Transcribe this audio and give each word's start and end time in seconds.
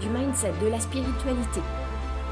du 0.00 0.08
mindset, 0.08 0.52
de 0.62 0.68
la 0.68 0.80
spiritualité 0.80 1.60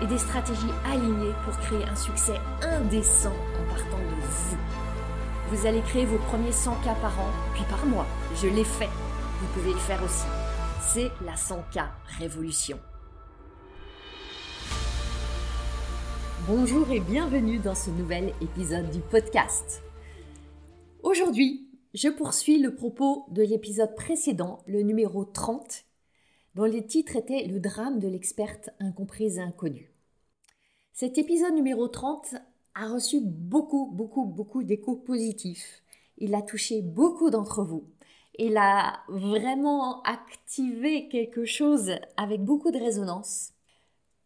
et 0.02 0.06
des 0.06 0.18
stratégies 0.18 0.74
alignées 0.84 1.34
pour 1.44 1.56
créer 1.58 1.84
un 1.84 1.96
succès 1.96 2.34
indécent 2.62 3.32
en 3.32 3.74
partant 3.74 3.98
de 3.98 4.20
vous. 4.20 4.56
Vous 5.50 5.66
allez 5.66 5.80
créer 5.82 6.04
vos 6.04 6.18
premiers 6.18 6.52
100 6.52 6.74
k 6.76 6.84
par 7.00 7.18
an, 7.20 7.30
puis 7.54 7.64
par 7.70 7.86
mois. 7.86 8.06
Je 8.36 8.48
l'ai 8.48 8.64
fait. 8.64 8.88
Vous 9.40 9.46
pouvez 9.54 9.72
le 9.72 9.78
faire 9.78 10.02
aussi. 10.02 10.26
C'est 10.80 11.10
la 11.24 11.34
100K 11.34 11.86
Révolution. 12.18 12.78
Bonjour 16.46 16.90
et 16.90 17.00
bienvenue 17.00 17.58
dans 17.58 17.74
ce 17.74 17.90
nouvel 17.90 18.32
épisode 18.40 18.90
du 18.90 19.00
podcast. 19.00 19.82
Aujourd'hui, 21.02 21.68
je 21.94 22.08
poursuis 22.08 22.58
le 22.58 22.74
propos 22.74 23.24
de 23.30 23.42
l'épisode 23.42 23.94
précédent, 23.94 24.58
le 24.66 24.82
numéro 24.82 25.24
30, 25.24 25.84
dont 26.54 26.64
le 26.64 26.86
titre 26.86 27.16
était 27.16 27.46
Le 27.46 27.60
drame 27.60 27.98
de 27.98 28.08
l'experte 28.08 28.70
incomprise 28.80 29.38
et 29.38 29.42
inconnue. 29.42 29.90
Cet 30.92 31.18
épisode 31.18 31.54
numéro 31.54 31.88
30 31.88 32.36
a 32.74 32.88
reçu 32.88 33.20
beaucoup, 33.20 33.86
beaucoup, 33.92 34.24
beaucoup 34.24 34.62
d'échos 34.62 34.96
positifs. 34.96 35.82
Il 36.18 36.34
a 36.34 36.42
touché 36.42 36.82
beaucoup 36.82 37.30
d'entre 37.30 37.64
vous. 37.64 37.84
Il 38.38 38.56
a 38.56 39.00
vraiment 39.08 40.02
activé 40.02 41.08
quelque 41.08 41.44
chose 41.44 41.92
avec 42.16 42.42
beaucoup 42.44 42.70
de 42.70 42.78
résonance. 42.78 43.52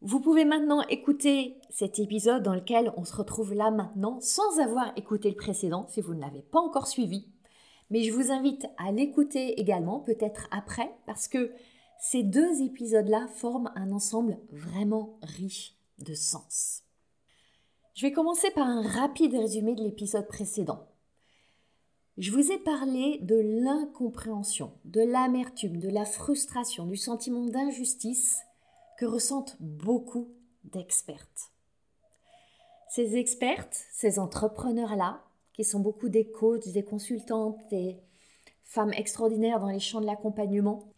Vous 0.01 0.21
pouvez 0.21 0.45
maintenant 0.45 0.83
écouter 0.89 1.56
cet 1.71 1.99
épisode 1.99 2.43
dans 2.43 2.55
lequel 2.55 2.93
on 2.97 3.05
se 3.05 3.17
retrouve 3.17 3.55
là 3.55 3.71
maintenant 3.71 4.21
sans 4.21 4.61
avoir 4.61 4.93
écouté 4.97 5.29
le 5.31 5.37
précédent 5.37 5.87
si 5.89 6.01
vous 6.01 6.15
ne 6.15 6.21
l'avez 6.21 6.43
pas 6.43 6.61
encore 6.61 6.87
suivi. 6.87 7.27
Mais 7.91 8.03
je 8.03 8.12
vous 8.12 8.31
invite 8.31 8.67
à 8.77 8.93
l'écouter 8.93 9.59
également, 9.61 10.01
peut-être 10.01 10.47
après, 10.51 10.91
parce 11.06 11.27
que 11.27 11.51
ces 12.01 12.23
deux 12.23 12.63
épisodes-là 12.63 13.27
forment 13.29 13.73
un 13.75 13.93
ensemble 13.93 14.39
vraiment 14.51 15.19
riche 15.23 15.75
de 15.99 16.15
sens. 16.15 16.83
Je 17.95 18.07
vais 18.07 18.13
commencer 18.13 18.51
par 18.53 18.67
un 18.67 18.83
rapide 18.83 19.35
résumé 19.35 19.75
de 19.75 19.83
l'épisode 19.83 20.29
précédent. 20.29 20.87
Je 22.17 22.33
vous 22.33 22.51
ai 22.51 22.59
parlé 22.59 23.19
de 23.23 23.37
l'incompréhension, 23.37 24.73
de 24.85 25.01
l'amertume, 25.01 25.79
de 25.79 25.89
la 25.89 26.05
frustration, 26.05 26.87
du 26.87 26.97
sentiment 26.97 27.47
d'injustice 27.47 28.41
que 28.99 29.07
ressentent 29.07 29.57
beaucoup 29.61 30.29
d'expertes. 30.65 31.53
Ces 32.89 33.17
expertes, 33.17 33.87
ces 33.93 34.19
entrepreneurs-là, 34.19 35.23
qui 35.53 35.65
sont 35.65 35.81
beaucoup 35.81 36.09
des 36.09 36.31
coachs, 36.31 36.69
des 36.69 36.85
consultantes, 36.85 37.59
des 37.71 37.99
femmes 38.65 38.93
extraordinaires 38.93 39.61
dans 39.61 39.69
les 39.69 39.81
champs 39.81 40.01
de 40.01 40.07
l'accompagnement. 40.07 40.89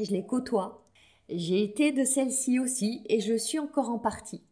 Je 0.00 0.12
les 0.12 0.24
côtoie. 0.24 0.84
J'ai 1.28 1.64
été 1.64 1.90
de 1.90 2.04
celles-ci 2.04 2.60
aussi 2.60 3.02
et 3.06 3.20
je 3.20 3.34
suis 3.34 3.58
encore 3.58 3.90
en 3.90 3.98
partie. 3.98 4.42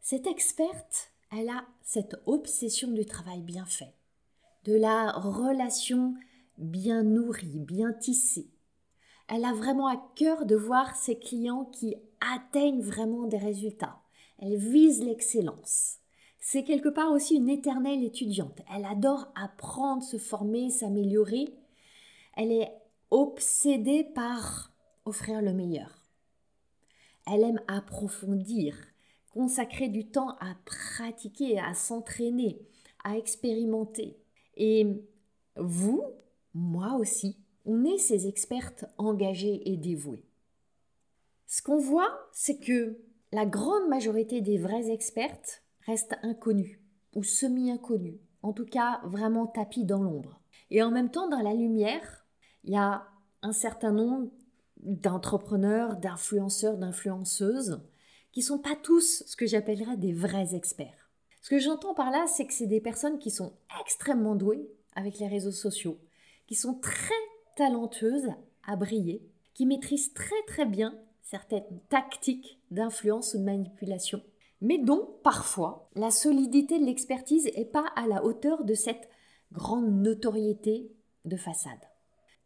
Cette 0.00 0.26
experte, 0.26 1.12
elle 1.30 1.48
a 1.48 1.64
cette 1.84 2.16
obsession 2.26 2.90
du 2.90 3.06
travail 3.06 3.40
bien 3.40 3.64
fait, 3.66 3.94
de 4.64 4.74
la 4.74 5.12
relation 5.12 6.14
bien 6.58 7.04
nourrie, 7.04 7.60
bien 7.60 7.92
tissée. 7.92 8.50
Elle 9.28 9.44
a 9.44 9.52
vraiment 9.52 9.86
à 9.86 10.02
cœur 10.16 10.44
de 10.44 10.56
voir 10.56 10.96
ses 10.96 11.18
clients 11.18 11.66
qui 11.66 11.94
atteignent 12.20 12.82
vraiment 12.82 13.28
des 13.28 13.38
résultats. 13.38 14.00
Elle 14.40 14.56
vise 14.56 15.04
l'excellence. 15.04 15.98
C'est 16.40 16.64
quelque 16.64 16.88
part 16.88 17.12
aussi 17.12 17.36
une 17.36 17.48
éternelle 17.48 18.02
étudiante. 18.02 18.60
Elle 18.74 18.86
adore 18.86 19.32
apprendre, 19.36 20.02
se 20.02 20.18
former, 20.18 20.68
s'améliorer. 20.70 21.54
Elle 22.36 22.50
est 22.50 22.72
obsédée 23.12 24.04
par 24.04 24.72
offrir 25.04 25.42
le 25.42 25.52
meilleur. 25.52 26.08
Elle 27.30 27.42
aime 27.42 27.60
approfondir, 27.68 28.74
consacrer 29.34 29.88
du 29.88 30.08
temps 30.08 30.30
à 30.40 30.54
pratiquer, 30.64 31.60
à 31.60 31.74
s'entraîner, 31.74 32.66
à 33.04 33.18
expérimenter. 33.18 34.16
Et 34.56 34.86
vous, 35.56 36.02
moi 36.54 36.94
aussi, 36.94 37.36
on 37.66 37.84
est 37.84 37.98
ces 37.98 38.26
expertes 38.26 38.86
engagées 38.96 39.70
et 39.70 39.76
dévouées. 39.76 40.24
Ce 41.46 41.60
qu'on 41.60 41.78
voit, 41.78 42.28
c'est 42.32 42.60
que 42.60 42.98
la 43.30 43.44
grande 43.44 43.88
majorité 43.88 44.40
des 44.40 44.56
vraies 44.56 44.90
expertes 44.90 45.62
reste 45.86 46.14
inconnu 46.22 46.80
ou 47.14 47.22
semi-inconnu, 47.22 48.18
en 48.42 48.54
tout 48.54 48.64
cas 48.66 49.02
vraiment 49.04 49.46
tapis 49.46 49.84
dans 49.84 50.02
l'ombre. 50.02 50.40
Et 50.70 50.82
en 50.82 50.90
même 50.90 51.10
temps, 51.10 51.28
dans 51.28 51.42
la 51.42 51.52
lumière, 51.52 52.21
il 52.64 52.72
y 52.72 52.76
a 52.76 53.06
un 53.42 53.52
certain 53.52 53.92
nombre 53.92 54.30
d'entrepreneurs, 54.78 55.96
d'influenceurs, 55.96 56.76
d'influenceuses 56.76 57.82
qui 58.32 58.42
sont 58.42 58.58
pas 58.58 58.76
tous 58.76 59.24
ce 59.26 59.36
que 59.36 59.46
j'appellerais 59.46 59.96
des 59.96 60.12
vrais 60.12 60.54
experts. 60.54 61.10
Ce 61.40 61.50
que 61.50 61.58
j'entends 61.58 61.94
par 61.94 62.10
là, 62.10 62.26
c'est 62.26 62.46
que 62.46 62.54
c'est 62.54 62.66
des 62.66 62.80
personnes 62.80 63.18
qui 63.18 63.30
sont 63.30 63.52
extrêmement 63.80 64.36
douées 64.36 64.70
avec 64.94 65.18
les 65.18 65.28
réseaux 65.28 65.50
sociaux, 65.50 65.98
qui 66.46 66.54
sont 66.54 66.74
très 66.74 67.14
talentueuses 67.56 68.30
à 68.64 68.76
briller, 68.76 69.22
qui 69.54 69.66
maîtrisent 69.66 70.14
très 70.14 70.42
très 70.46 70.66
bien 70.66 70.98
certaines 71.22 71.80
tactiques 71.88 72.60
d'influence 72.70 73.34
ou 73.34 73.38
de 73.38 73.44
manipulation 73.44 74.22
mais 74.62 74.78
dont 74.78 75.18
parfois 75.24 75.90
la 75.96 76.10
solidité 76.10 76.78
de 76.78 76.84
l'expertise 76.84 77.50
n'est 77.56 77.64
pas 77.64 77.86
à 77.96 78.06
la 78.06 78.24
hauteur 78.24 78.64
de 78.64 78.74
cette 78.74 79.10
grande 79.50 79.90
notoriété 79.90 80.90
de 81.24 81.36
façade. 81.36 81.91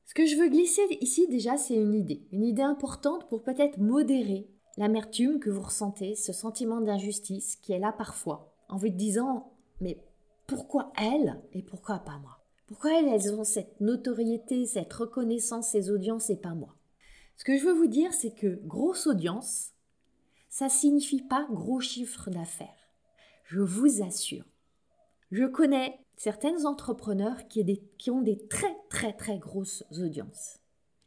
Ce 0.06 0.14
que 0.14 0.24
je 0.24 0.36
veux 0.36 0.48
glisser 0.48 0.86
ici 1.00 1.26
déjà, 1.28 1.56
c'est 1.56 1.74
une 1.74 1.94
idée, 1.94 2.26
une 2.32 2.44
idée 2.44 2.62
importante 2.62 3.28
pour 3.28 3.42
peut-être 3.42 3.78
modérer 3.78 4.48
l'amertume 4.76 5.40
que 5.40 5.50
vous 5.50 5.62
ressentez, 5.62 6.14
ce 6.14 6.32
sentiment 6.32 6.80
d'injustice 6.80 7.56
qui 7.56 7.72
est 7.72 7.78
là 7.78 7.92
parfois, 7.92 8.54
en 8.68 8.76
vous 8.76 8.88
disant 8.88 9.52
mais 9.80 9.98
pourquoi 10.46 10.92
elle 10.96 11.42
et 11.52 11.62
pourquoi 11.62 11.98
pas 11.98 12.18
moi? 12.18 12.38
Pourquoi 12.68 12.98
elles, 12.98 13.08
elles 13.08 13.34
ont 13.34 13.44
cette 13.44 13.80
notoriété, 13.80 14.64
cette 14.66 14.92
reconnaissance, 14.92 15.70
ces 15.70 15.90
audiences 15.90 16.30
et 16.30 16.36
pas 16.36 16.54
moi? 16.54 16.74
Ce 17.36 17.44
que 17.44 17.56
je 17.56 17.64
veux 17.64 17.74
vous 17.74 17.86
dire, 17.86 18.14
c'est 18.14 18.34
que 18.34 18.60
grosse 18.64 19.06
audience, 19.06 19.72
ça 20.48 20.68
signifie 20.68 21.22
pas 21.22 21.46
gros 21.50 21.80
chiffre 21.80 22.30
d'affaires. 22.30 22.68
Je 23.44 23.60
vous 23.60 24.02
assure. 24.02 24.44
Je 25.30 25.44
connais 25.44 25.98
certains 26.16 26.64
entrepreneurs 26.64 27.46
qui, 27.48 27.80
qui, 27.98 28.10
ont 28.10 28.22
des 28.22 28.38
très 28.48 28.74
très 28.88 29.12
très 29.12 29.38
grosses 29.38 29.84
audiences, 29.92 30.58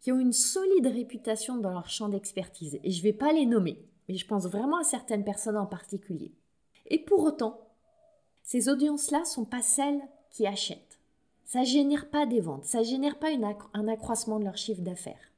qui 0.02 0.12
ont 0.12 0.20
une 0.20 0.34
solide 0.34 0.88
réputation 0.88 1.58
dans 1.58 1.72
leur 1.72 1.90
champ 1.90 2.09
d'expertise. 2.09 2.80
Et 2.84 2.92
je 2.92 3.00
ne 3.00 3.03
vais 3.03 3.14
pas 3.14 3.34
les 3.34 3.46
nommer, 3.46 3.84
mais 4.08 4.16
je 4.16 4.25
pense 4.25 4.46
vraiment 4.46 4.78
à 4.78 4.84
certaines 4.84 5.25
personnes 5.25 5.58
en 5.58 5.66
particulier. 5.66 6.31
Et 6.88 7.00
pour 7.00 7.24
autant, 7.24 7.59
ces 8.44 8.69
audiences-là 8.69 9.22
ne 9.22 9.25
sont 9.25 9.46
pas 9.46 9.62
celles 9.62 10.02
qui 10.31 10.48
achètent. 10.48 11.00
Ça 11.46 11.62
ne 11.62 11.66
génère 11.66 12.09
pas 12.09 12.28
des 12.28 12.42
ventes, 12.42 12.66
ça 12.66 12.80
ne 12.80 12.84
génère 12.84 13.18
pas 13.18 13.30
un 13.74 13.88
accroissement 13.88 14.39
de 14.39 14.45
leur 14.45 14.57
chiffre 14.57 14.81
d'affaires. 14.81 15.31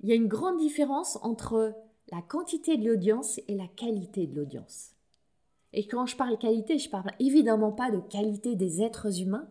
Il 0.00 0.08
y 0.08 0.12
a 0.12 0.14
une 0.14 0.28
grande 0.28 0.58
différence 0.58 1.18
entre 1.22 1.74
la 2.12 2.22
quantité 2.22 2.76
de 2.76 2.88
l'audience 2.88 3.40
et 3.48 3.56
la 3.56 3.66
qualité 3.66 4.26
de 4.26 4.36
l'audience. 4.36 4.92
Et 5.72 5.86
quand 5.86 6.06
je 6.06 6.16
parle 6.16 6.38
qualité, 6.38 6.78
je 6.78 6.88
parle 6.88 7.12
évidemment 7.18 7.72
pas 7.72 7.90
de 7.90 8.00
qualité 8.00 8.56
des 8.56 8.82
êtres 8.82 9.20
humains, 9.20 9.50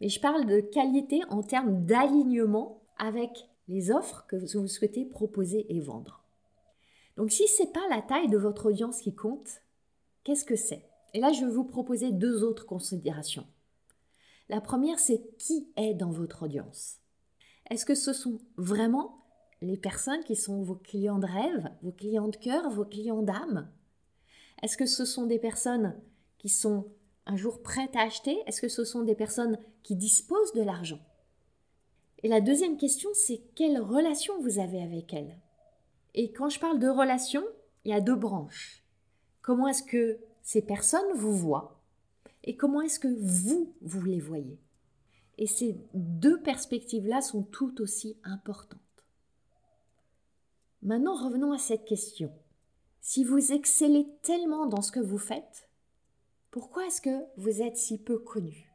mais 0.00 0.08
je 0.08 0.20
parle 0.20 0.46
de 0.46 0.60
qualité 0.60 1.22
en 1.28 1.42
termes 1.42 1.84
d'alignement 1.84 2.82
avec 2.98 3.48
les 3.68 3.90
offres 3.90 4.24
que 4.26 4.36
vous 4.36 4.68
souhaitez 4.68 5.04
proposer 5.04 5.66
et 5.74 5.80
vendre. 5.80 6.24
Donc 7.16 7.30
si 7.30 7.46
ce 7.48 7.62
n'est 7.62 7.70
pas 7.70 7.86
la 7.90 8.02
taille 8.02 8.28
de 8.28 8.38
votre 8.38 8.66
audience 8.66 9.00
qui 9.00 9.14
compte, 9.14 9.62
qu'est-ce 10.24 10.44
que 10.44 10.56
c'est? 10.56 10.84
Et 11.14 11.20
là, 11.20 11.32
je 11.32 11.44
vais 11.44 11.50
vous 11.50 11.64
proposer 11.64 12.12
deux 12.12 12.44
autres 12.44 12.66
considérations. 12.66 13.46
La 14.48 14.60
première, 14.60 14.98
c'est 14.98 15.36
qui 15.36 15.68
est 15.76 15.94
dans 15.94 16.10
votre 16.10 16.44
audience? 16.44 16.98
Est-ce 17.70 17.84
que 17.84 17.94
ce 17.94 18.12
sont 18.12 18.38
vraiment 18.56 19.24
les 19.60 19.76
personnes 19.76 20.24
qui 20.24 20.36
sont 20.36 20.62
vos 20.62 20.76
clients 20.76 21.18
de 21.18 21.26
rêve, 21.26 21.70
vos 21.82 21.92
clients 21.92 22.28
de 22.28 22.36
cœur, 22.36 22.70
vos 22.70 22.84
clients 22.84 23.22
d'âme? 23.22 23.70
Est-ce 24.62 24.76
que 24.76 24.86
ce 24.86 25.04
sont 25.04 25.26
des 25.26 25.38
personnes 25.38 25.94
qui 26.38 26.48
sont 26.48 26.88
un 27.26 27.36
jour 27.36 27.62
prêtes 27.62 27.94
à 27.96 28.02
acheter? 28.02 28.42
Est-ce 28.46 28.60
que 28.60 28.68
ce 28.68 28.84
sont 28.84 29.02
des 29.02 29.14
personnes 29.14 29.58
qui 29.82 29.96
disposent 29.96 30.52
de 30.52 30.62
l'argent? 30.62 31.00
Et 32.22 32.28
la 32.28 32.40
deuxième 32.40 32.76
question, 32.76 33.10
c'est 33.14 33.40
quelle 33.54 33.80
relation 33.80 34.40
vous 34.40 34.58
avez 34.58 34.82
avec 34.82 35.12
elles? 35.14 35.38
Et 36.14 36.32
quand 36.32 36.48
je 36.48 36.58
parle 36.58 36.80
de 36.80 36.88
relations, 36.88 37.44
il 37.84 37.92
y 37.92 37.94
a 37.94 38.00
deux 38.00 38.16
branches. 38.16 38.82
Comment 39.42 39.68
est-ce 39.68 39.84
que 39.84 40.18
ces 40.42 40.62
personnes 40.62 41.12
vous 41.14 41.36
voient? 41.36 41.80
Et 42.44 42.56
comment 42.56 42.80
est-ce 42.80 42.98
que 42.98 43.14
vous, 43.20 43.72
vous 43.82 44.04
les 44.04 44.20
voyez? 44.20 44.58
Et 45.36 45.46
ces 45.46 45.76
deux 45.94 46.40
perspectives-là 46.40 47.20
sont 47.20 47.42
tout 47.42 47.80
aussi 47.80 48.16
importantes. 48.24 48.80
Maintenant, 50.82 51.14
revenons 51.14 51.52
à 51.52 51.58
cette 51.58 51.84
question. 51.84 52.32
Si 53.10 53.24
vous 53.24 53.52
excellez 53.52 54.06
tellement 54.20 54.66
dans 54.66 54.82
ce 54.82 54.92
que 54.92 55.00
vous 55.00 55.16
faites, 55.16 55.70
pourquoi 56.50 56.86
est-ce 56.86 57.00
que 57.00 57.24
vous 57.38 57.62
êtes 57.62 57.78
si 57.78 57.96
peu 57.96 58.18
connu? 58.18 58.70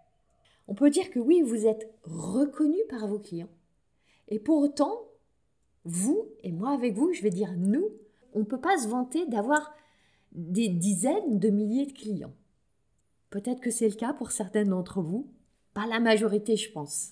On 0.68 0.74
peut 0.74 0.90
dire 0.90 1.12
que 1.12 1.20
oui, 1.20 1.44
vous 1.44 1.68
êtes 1.68 1.94
reconnu 2.02 2.80
par 2.90 3.06
vos 3.06 3.20
clients. 3.20 3.54
Et 4.30 4.40
pour 4.40 4.58
autant, 4.58 5.04
vous, 5.84 6.32
et 6.42 6.52
moi 6.52 6.72
avec 6.72 6.96
vous, 6.96 7.14
je 7.14 7.22
vais 7.22 7.30
dire 7.30 7.54
nous, 7.56 7.88
on 8.34 8.40
ne 8.40 8.44
peut 8.44 8.60
pas 8.60 8.80
se 8.80 8.88
vanter 8.88 9.28
d'avoir 9.28 9.72
des 10.32 10.68
dizaines 10.68 11.38
de 11.38 11.50
milliers 11.50 11.86
de 11.86 11.94
clients. 11.94 12.34
Peut-être 13.30 13.62
que 13.62 13.70
c'est 13.70 13.88
le 13.88 13.94
cas 13.94 14.14
pour 14.14 14.32
certaines 14.32 14.70
d'entre 14.70 15.04
vous, 15.04 15.32
pas 15.76 15.86
la 15.86 16.00
majorité, 16.00 16.56
je 16.56 16.72
pense. 16.72 17.12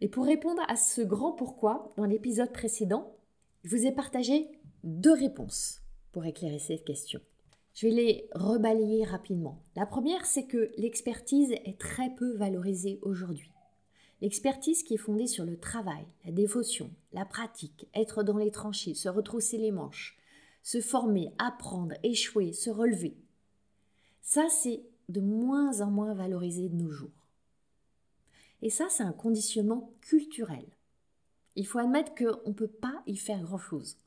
Et 0.00 0.08
pour 0.08 0.24
répondre 0.24 0.62
à 0.68 0.76
ce 0.76 1.02
grand 1.02 1.32
pourquoi, 1.32 1.92
dans 1.98 2.06
l'épisode 2.06 2.50
précédent, 2.50 3.14
je 3.62 3.76
vous 3.76 3.84
ai 3.84 3.92
partagé 3.92 4.48
deux 4.84 5.12
réponses 5.12 5.83
pour 6.14 6.24
éclairer 6.24 6.60
cette 6.60 6.84
question. 6.84 7.20
Je 7.74 7.88
vais 7.88 7.92
les 7.92 8.28
rebalayer 8.32 9.04
rapidement. 9.04 9.64
La 9.74 9.84
première, 9.84 10.26
c'est 10.26 10.46
que 10.46 10.70
l'expertise 10.78 11.50
est 11.50 11.76
très 11.76 12.14
peu 12.14 12.36
valorisée 12.36 13.00
aujourd'hui. 13.02 13.50
L'expertise 14.20 14.84
qui 14.84 14.94
est 14.94 14.98
fondée 14.98 15.26
sur 15.26 15.44
le 15.44 15.58
travail, 15.58 16.06
la 16.24 16.30
dévotion, 16.30 16.88
la 17.12 17.24
pratique, 17.24 17.88
être 17.94 18.22
dans 18.22 18.38
les 18.38 18.52
tranchées, 18.52 18.94
se 18.94 19.08
retrousser 19.08 19.58
les 19.58 19.72
manches, 19.72 20.16
se 20.62 20.80
former, 20.80 21.32
apprendre, 21.38 21.96
échouer, 22.04 22.52
se 22.52 22.70
relever. 22.70 23.16
Ça, 24.22 24.48
c'est 24.48 24.84
de 25.08 25.20
moins 25.20 25.80
en 25.80 25.90
moins 25.90 26.14
valorisé 26.14 26.68
de 26.68 26.76
nos 26.76 26.90
jours. 26.90 27.26
Et 28.62 28.70
ça, 28.70 28.86
c'est 28.88 29.02
un 29.02 29.12
conditionnement 29.12 29.92
culturel. 30.00 30.64
Il 31.56 31.66
faut 31.66 31.80
admettre 31.80 32.14
qu'on 32.14 32.50
ne 32.50 32.54
peut 32.54 32.68
pas 32.68 33.02
y 33.08 33.16
faire 33.16 33.42
grand-chose. 33.42 33.98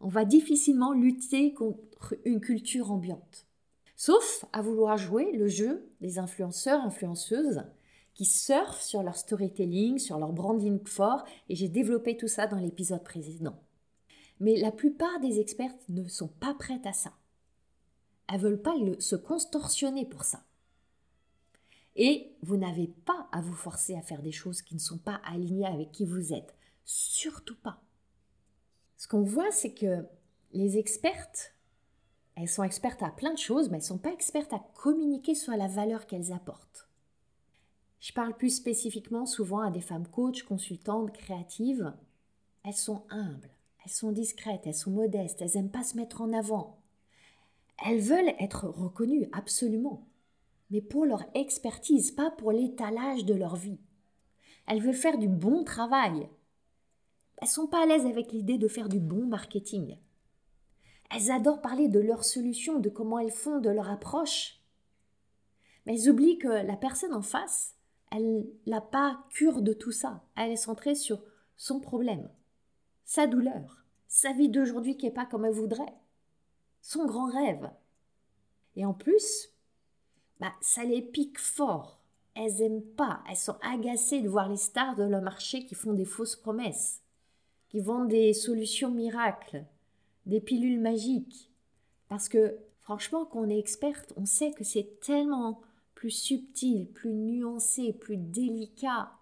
On 0.00 0.08
va 0.08 0.24
difficilement 0.24 0.92
lutter 0.92 1.52
contre 1.52 2.16
une 2.24 2.40
culture 2.40 2.90
ambiante. 2.90 3.46
Sauf 3.96 4.46
à 4.52 4.62
vouloir 4.62 4.96
jouer 4.96 5.30
le 5.32 5.46
jeu 5.46 5.86
des 6.00 6.18
influenceurs, 6.18 6.80
influenceuses, 6.80 7.62
qui 8.14 8.24
surfent 8.24 8.82
sur 8.82 9.02
leur 9.02 9.16
storytelling, 9.16 9.98
sur 9.98 10.18
leur 10.18 10.32
branding 10.32 10.80
fort, 10.86 11.24
et 11.48 11.54
j'ai 11.54 11.68
développé 11.68 12.16
tout 12.16 12.28
ça 12.28 12.46
dans 12.46 12.58
l'épisode 12.58 13.04
précédent. 13.04 13.62
Mais 14.40 14.56
la 14.56 14.72
plupart 14.72 15.20
des 15.20 15.38
expertes 15.38 15.86
ne 15.90 16.08
sont 16.08 16.28
pas 16.28 16.54
prêtes 16.54 16.86
à 16.86 16.94
ça. 16.94 17.12
Elles 18.26 18.40
veulent 18.40 18.62
pas 18.62 18.74
se 18.98 19.16
contorsionner 19.16 20.06
pour 20.06 20.24
ça. 20.24 20.44
Et 21.96 22.32
vous 22.42 22.56
n'avez 22.56 22.86
pas 22.86 23.28
à 23.32 23.42
vous 23.42 23.54
forcer 23.54 23.96
à 23.96 24.02
faire 24.02 24.22
des 24.22 24.32
choses 24.32 24.62
qui 24.62 24.74
ne 24.74 24.80
sont 24.80 24.98
pas 24.98 25.20
alignées 25.26 25.66
avec 25.66 25.92
qui 25.92 26.06
vous 26.06 26.32
êtes. 26.32 26.54
Surtout 26.84 27.56
pas. 27.56 27.82
Ce 29.00 29.08
qu'on 29.08 29.22
voit, 29.22 29.50
c'est 29.50 29.72
que 29.72 30.04
les 30.52 30.76
expertes, 30.76 31.54
elles 32.36 32.50
sont 32.50 32.64
expertes 32.64 33.02
à 33.02 33.08
plein 33.08 33.32
de 33.32 33.38
choses, 33.38 33.70
mais 33.70 33.78
elles 33.78 33.82
ne 33.82 33.86
sont 33.86 33.98
pas 33.98 34.12
expertes 34.12 34.52
à 34.52 34.62
communiquer 34.74 35.34
sur 35.34 35.56
la 35.56 35.68
valeur 35.68 36.06
qu'elles 36.06 36.34
apportent. 36.34 36.86
Je 37.98 38.12
parle 38.12 38.36
plus 38.36 38.54
spécifiquement 38.54 39.24
souvent 39.24 39.60
à 39.60 39.70
des 39.70 39.80
femmes 39.80 40.06
coachs, 40.06 40.42
consultantes, 40.42 41.14
créatives. 41.14 41.94
Elles 42.62 42.74
sont 42.74 43.06
humbles, 43.08 43.48
elles 43.82 43.90
sont 43.90 44.12
discrètes, 44.12 44.66
elles 44.66 44.74
sont 44.74 44.90
modestes, 44.90 45.40
elles 45.40 45.52
n'aiment 45.54 45.70
pas 45.70 45.82
se 45.82 45.96
mettre 45.96 46.20
en 46.20 46.34
avant. 46.34 46.82
Elles 47.86 48.02
veulent 48.02 48.34
être 48.38 48.68
reconnues, 48.68 49.30
absolument, 49.32 50.06
mais 50.70 50.82
pour 50.82 51.06
leur 51.06 51.24
expertise, 51.32 52.10
pas 52.10 52.30
pour 52.32 52.52
l'étalage 52.52 53.24
de 53.24 53.32
leur 53.32 53.56
vie. 53.56 53.80
Elles 54.66 54.82
veulent 54.82 54.92
faire 54.92 55.16
du 55.16 55.28
bon 55.28 55.64
travail. 55.64 56.28
Elles 57.40 57.48
sont 57.48 57.66
pas 57.66 57.82
à 57.82 57.86
l'aise 57.86 58.06
avec 58.06 58.32
l'idée 58.32 58.58
de 58.58 58.68
faire 58.68 58.88
du 58.88 59.00
bon 59.00 59.26
marketing. 59.26 59.96
Elles 61.10 61.30
adorent 61.30 61.62
parler 61.62 61.88
de 61.88 61.98
leurs 61.98 62.24
solutions, 62.24 62.78
de 62.78 62.88
comment 62.88 63.18
elles 63.18 63.32
font, 63.32 63.60
de 63.60 63.70
leur 63.70 63.88
approche. 63.88 64.60
Mais 65.84 65.94
elles 65.94 66.10
oublient 66.10 66.38
que 66.38 66.48
la 66.48 66.76
personne 66.76 67.14
en 67.14 67.22
face, 67.22 67.74
elle 68.12 68.46
n'a 68.66 68.80
pas 68.80 69.24
cure 69.30 69.62
de 69.62 69.72
tout 69.72 69.92
ça. 69.92 70.22
Elle 70.36 70.52
est 70.52 70.56
centrée 70.56 70.94
sur 70.94 71.22
son 71.56 71.80
problème, 71.80 72.28
sa 73.04 73.26
douleur, 73.26 73.84
sa 74.06 74.32
vie 74.32 74.48
d'aujourd'hui 74.48 74.96
qui 74.96 75.06
n'est 75.06 75.12
pas 75.12 75.26
comme 75.26 75.44
elle 75.44 75.52
voudrait, 75.52 75.94
son 76.82 77.06
grand 77.06 77.30
rêve. 77.30 77.70
Et 78.76 78.84
en 78.84 78.94
plus, 78.94 79.50
bah, 80.38 80.52
ça 80.60 80.84
les 80.84 81.02
pique 81.02 81.38
fort. 81.38 81.98
Elles 82.34 82.62
aiment 82.62 82.82
pas, 82.82 83.22
elles 83.28 83.36
sont 83.36 83.56
agacées 83.62 84.20
de 84.20 84.28
voir 84.28 84.48
les 84.48 84.56
stars 84.56 84.96
de 84.96 85.02
leur 85.02 85.22
marché 85.22 85.66
qui 85.66 85.74
font 85.74 85.92
des 85.92 86.04
fausses 86.04 86.36
promesses, 86.36 87.02
qui 87.70 87.80
vendent 87.80 88.08
des 88.08 88.32
solutions 88.34 88.90
miracles, 88.90 89.64
des 90.26 90.40
pilules 90.40 90.80
magiques. 90.80 91.50
Parce 92.08 92.28
que 92.28 92.58
franchement, 92.80 93.24
quand 93.24 93.40
on 93.40 93.48
est 93.48 93.58
experte, 93.58 94.12
on 94.16 94.26
sait 94.26 94.52
que 94.52 94.64
c'est 94.64 95.00
tellement 95.00 95.60
plus 95.94 96.10
subtil, 96.10 96.88
plus 96.92 97.12
nuancé, 97.12 97.92
plus 97.92 98.16
délicat, 98.16 99.12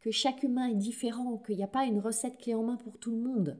que 0.00 0.10
chaque 0.10 0.42
humain 0.42 0.68
est 0.68 0.74
différent, 0.74 1.38
qu'il 1.38 1.56
n'y 1.56 1.64
a 1.64 1.68
pas 1.68 1.84
une 1.84 2.00
recette 2.00 2.38
clé 2.38 2.54
en 2.54 2.62
main 2.62 2.76
pour 2.76 2.98
tout 2.98 3.10
le 3.10 3.22
monde. 3.22 3.58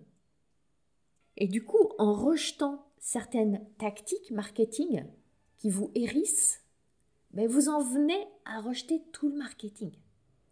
Et 1.38 1.48
du 1.48 1.64
coup, 1.64 1.90
en 1.98 2.12
rejetant 2.12 2.86
certaines 2.98 3.64
tactiques 3.78 4.30
marketing 4.30 5.04
qui 5.56 5.70
vous 5.70 5.90
hérissent, 5.94 6.62
ben 7.32 7.48
vous 7.48 7.68
en 7.68 7.82
venez 7.82 8.26
à 8.44 8.60
rejeter 8.60 9.02
tout 9.12 9.28
le 9.28 9.36
marketing 9.36 9.92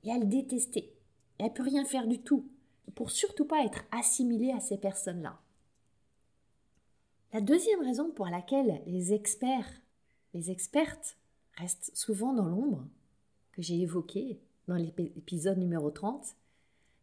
et 0.05 0.11
à 0.11 0.19
le 0.19 0.25
détester 0.25 0.93
et 1.39 1.45
à 1.45 1.51
plus 1.51 1.63
rien 1.63 1.85
faire 1.85 2.07
du 2.07 2.21
tout 2.21 2.49
pour 2.95 3.11
surtout 3.11 3.45
pas 3.45 3.65
être 3.65 3.85
assimilé 3.91 4.53
à 4.53 4.61
ces 4.61 4.79
personnes-là. 4.79 5.39
La 7.33 7.41
deuxième 7.41 7.83
raison 7.83 8.11
pour 8.11 8.27
laquelle 8.27 8.83
les 8.87 9.13
experts, 9.13 9.71
les 10.35 10.51
expertes 10.51 11.17
restent 11.57 11.91
souvent 11.95 12.33
dans 12.33 12.49
l'ombre, 12.49 12.87
que 13.53 13.63
j'ai 13.63 13.81
évoqué 13.81 14.41
dans 14.69 14.77
l'épisode 14.77 15.59
numéro 15.59 15.91
30, 15.91 16.37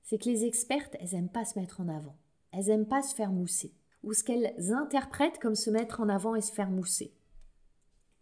c'est 0.03 0.17
que 0.17 0.29
les 0.29 0.46
expertes, 0.46 0.96
elles 1.00 1.12
n'aiment 1.13 1.29
pas 1.29 1.46
se 1.46 1.60
mettre 1.60 1.79
en 1.79 1.88
avant. 1.88 2.15
Elles 2.51 2.65
n'aiment 2.65 2.88
pas 2.88 3.01
se 3.01 3.15
faire 3.15 3.32
mousser. 3.32 3.74
Ou 4.03 4.13
ce 4.13 4.24
qu'elles 4.24 4.74
interprètent 4.74 5.39
comme 5.39 5.55
se 5.55 5.70
mettre 5.70 6.01
en 6.01 6.10
avant 6.10 6.36
et 6.36 6.41
se 6.41 6.51
faire 6.51 6.70
mousser. 6.70 7.13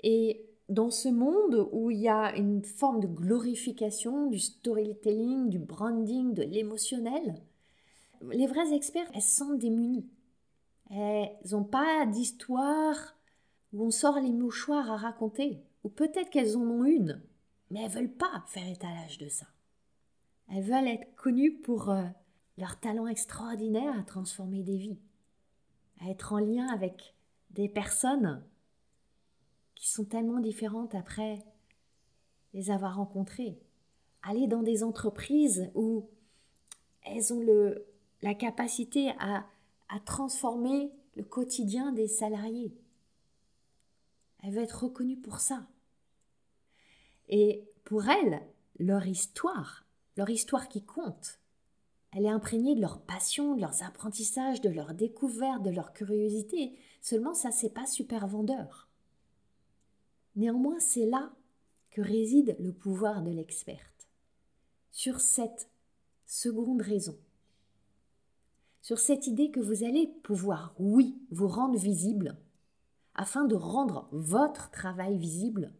Et 0.03 0.45
dans 0.67 0.91
ce 0.91 1.10
monde 1.10 1.67
où 1.72 1.89
il 1.89 2.00
y 2.00 2.10
a 2.10 2.36
une 2.36 2.63
forme 2.63 3.00
de 3.00 3.07
glorification 3.07 4.27
du 4.27 4.39
storytelling, 4.39 5.50
du 5.50 5.60
branding, 5.60 6.33
de 6.33 6.43
l'émotionnel, 6.43 7.41
les 8.21 8.47
vrais 8.47 8.73
experts, 8.73 9.09
elles 9.13 9.21
sentent 9.21 9.59
démunies. 9.59 10.09
Elles 10.89 11.31
n'ont 11.51 11.63
pas 11.63 12.05
d'histoire 12.05 13.15
où 13.73 13.85
on 13.85 13.91
sort 13.91 14.19
les 14.19 14.31
mouchoirs 14.31 14.89
à 14.91 14.97
raconter. 14.97 15.63
Ou 15.83 15.89
peut-être 15.89 16.29
qu'elles 16.29 16.57
en 16.57 16.61
ont 16.61 16.85
une, 16.85 17.21
mais 17.69 17.81
elles 17.83 17.91
veulent 17.91 18.11
pas 18.11 18.43
faire 18.47 18.67
étalage 18.67 19.17
de 19.17 19.29
ça. 19.29 19.45
Elles 20.49 20.63
veulent 20.63 20.88
être 20.88 21.15
connues 21.15 21.53
pour 21.53 21.89
euh, 21.89 22.03
leur 22.57 22.79
talent 22.79 23.07
extraordinaire 23.07 23.97
à 23.97 24.03
transformer 24.03 24.63
des 24.63 24.77
vies, 24.77 24.99
à 26.01 26.09
être 26.09 26.33
en 26.33 26.39
lien 26.39 26.67
avec 26.67 27.15
des 27.51 27.69
personnes 27.69 28.43
qui 29.75 29.89
sont 29.89 30.05
tellement 30.05 30.39
différentes 30.39 30.95
après 30.95 31.45
les 32.53 32.71
avoir 32.71 32.95
rencontrées. 32.95 33.59
Aller 34.23 34.47
dans 34.47 34.63
des 34.63 34.83
entreprises 34.83 35.71
où 35.75 36.09
elles 37.03 37.31
ont 37.31 37.39
le, 37.39 37.88
la 38.21 38.33
capacité 38.33 39.11
à, 39.19 39.45
à 39.89 39.99
transformer 39.99 40.91
le 41.15 41.23
quotidien 41.23 41.91
des 41.91 42.07
salariés. 42.07 42.73
Elle 44.43 44.53
veut 44.53 44.63
être 44.63 44.83
reconnue 44.83 45.17
pour 45.17 45.39
ça. 45.39 45.67
Et 47.27 47.67
pour 47.83 48.07
elles, 48.09 48.41
leur 48.79 49.05
histoire, 49.07 49.85
leur 50.17 50.29
histoire 50.29 50.69
qui 50.69 50.83
compte, 50.83 51.39
elle 52.11 52.25
est 52.25 52.29
imprégnée 52.29 52.75
de 52.75 52.81
leur 52.81 53.01
passion, 53.01 53.55
de 53.55 53.61
leurs 53.61 53.83
apprentissages, 53.83 54.61
de 54.61 54.69
leur 54.69 54.93
découverte, 54.93 55.61
de 55.61 55.69
leur 55.69 55.93
curiosité. 55.93 56.75
Seulement, 57.01 57.33
ça, 57.33 57.51
c'est 57.51 57.69
pas 57.69 57.85
super 57.85 58.27
vendeur. 58.27 58.89
Néanmoins, 60.35 60.79
c'est 60.79 61.05
là 61.05 61.31
que 61.91 62.01
réside 62.01 62.55
le 62.59 62.73
pouvoir 62.73 63.21
de 63.21 63.31
l'experte. 63.31 64.09
Sur 64.91 65.19
cette 65.19 65.69
seconde 66.25 66.81
raison. 66.81 67.17
Sur 68.89 68.98
cette 68.98 69.27
idée 69.27 69.51
que 69.51 69.60
vous 69.60 69.84
allez 69.84 70.08
pouvoir, 70.24 70.74
oui, 70.79 71.22
vous 71.29 71.48
rendre 71.48 71.77
visible, 71.77 72.36
afin 73.13 73.46
de 73.46 73.53
rendre 73.53 74.10
votre 74.12 74.72
travail 74.72 75.15
visible 75.15 75.72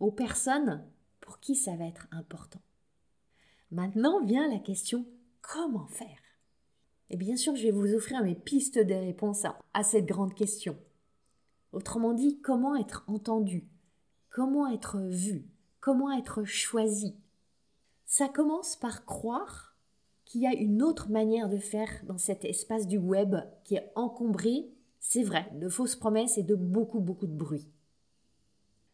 aux 0.00 0.10
personnes 0.10 0.82
pour 1.20 1.38
qui 1.38 1.54
ça 1.54 1.76
va 1.76 1.84
être 1.84 2.08
important. 2.12 2.62
Maintenant 3.70 4.24
vient 4.24 4.48
la 4.48 4.58
question 4.58 5.04
comment 5.42 5.86
faire? 5.88 6.18
Et 7.10 7.18
bien 7.18 7.36
sûr, 7.36 7.54
je 7.56 7.62
vais 7.62 7.72
vous 7.72 7.92
offrir 7.92 8.22
mes 8.22 8.34
pistes 8.34 8.78
de 8.78 8.94
réponse 8.94 9.44
à 9.74 9.82
cette 9.82 10.06
grande 10.06 10.32
question. 10.32 10.78
Autrement 11.72 12.14
dit, 12.14 12.40
comment 12.40 12.74
être 12.74 13.04
entendu? 13.06 13.68
Comment 14.30 14.66
être 14.68 14.96
vu? 15.00 15.46
Comment 15.80 16.10
être 16.10 16.44
choisi? 16.44 17.18
Ça 18.06 18.30
commence 18.30 18.76
par 18.76 19.04
croire 19.04 19.75
qu'il 20.26 20.42
y 20.42 20.46
a 20.46 20.52
une 20.52 20.82
autre 20.82 21.08
manière 21.08 21.48
de 21.48 21.56
faire 21.56 21.88
dans 22.04 22.18
cet 22.18 22.44
espace 22.44 22.86
du 22.86 22.98
web 22.98 23.36
qui 23.64 23.76
est 23.76 23.90
encombré, 23.94 24.68
c'est 25.00 25.22
vrai, 25.22 25.48
de 25.54 25.68
fausses 25.68 25.96
promesses 25.96 26.36
et 26.36 26.42
de 26.42 26.56
beaucoup, 26.56 27.00
beaucoup 27.00 27.26
de 27.26 27.36
bruit. 27.36 27.66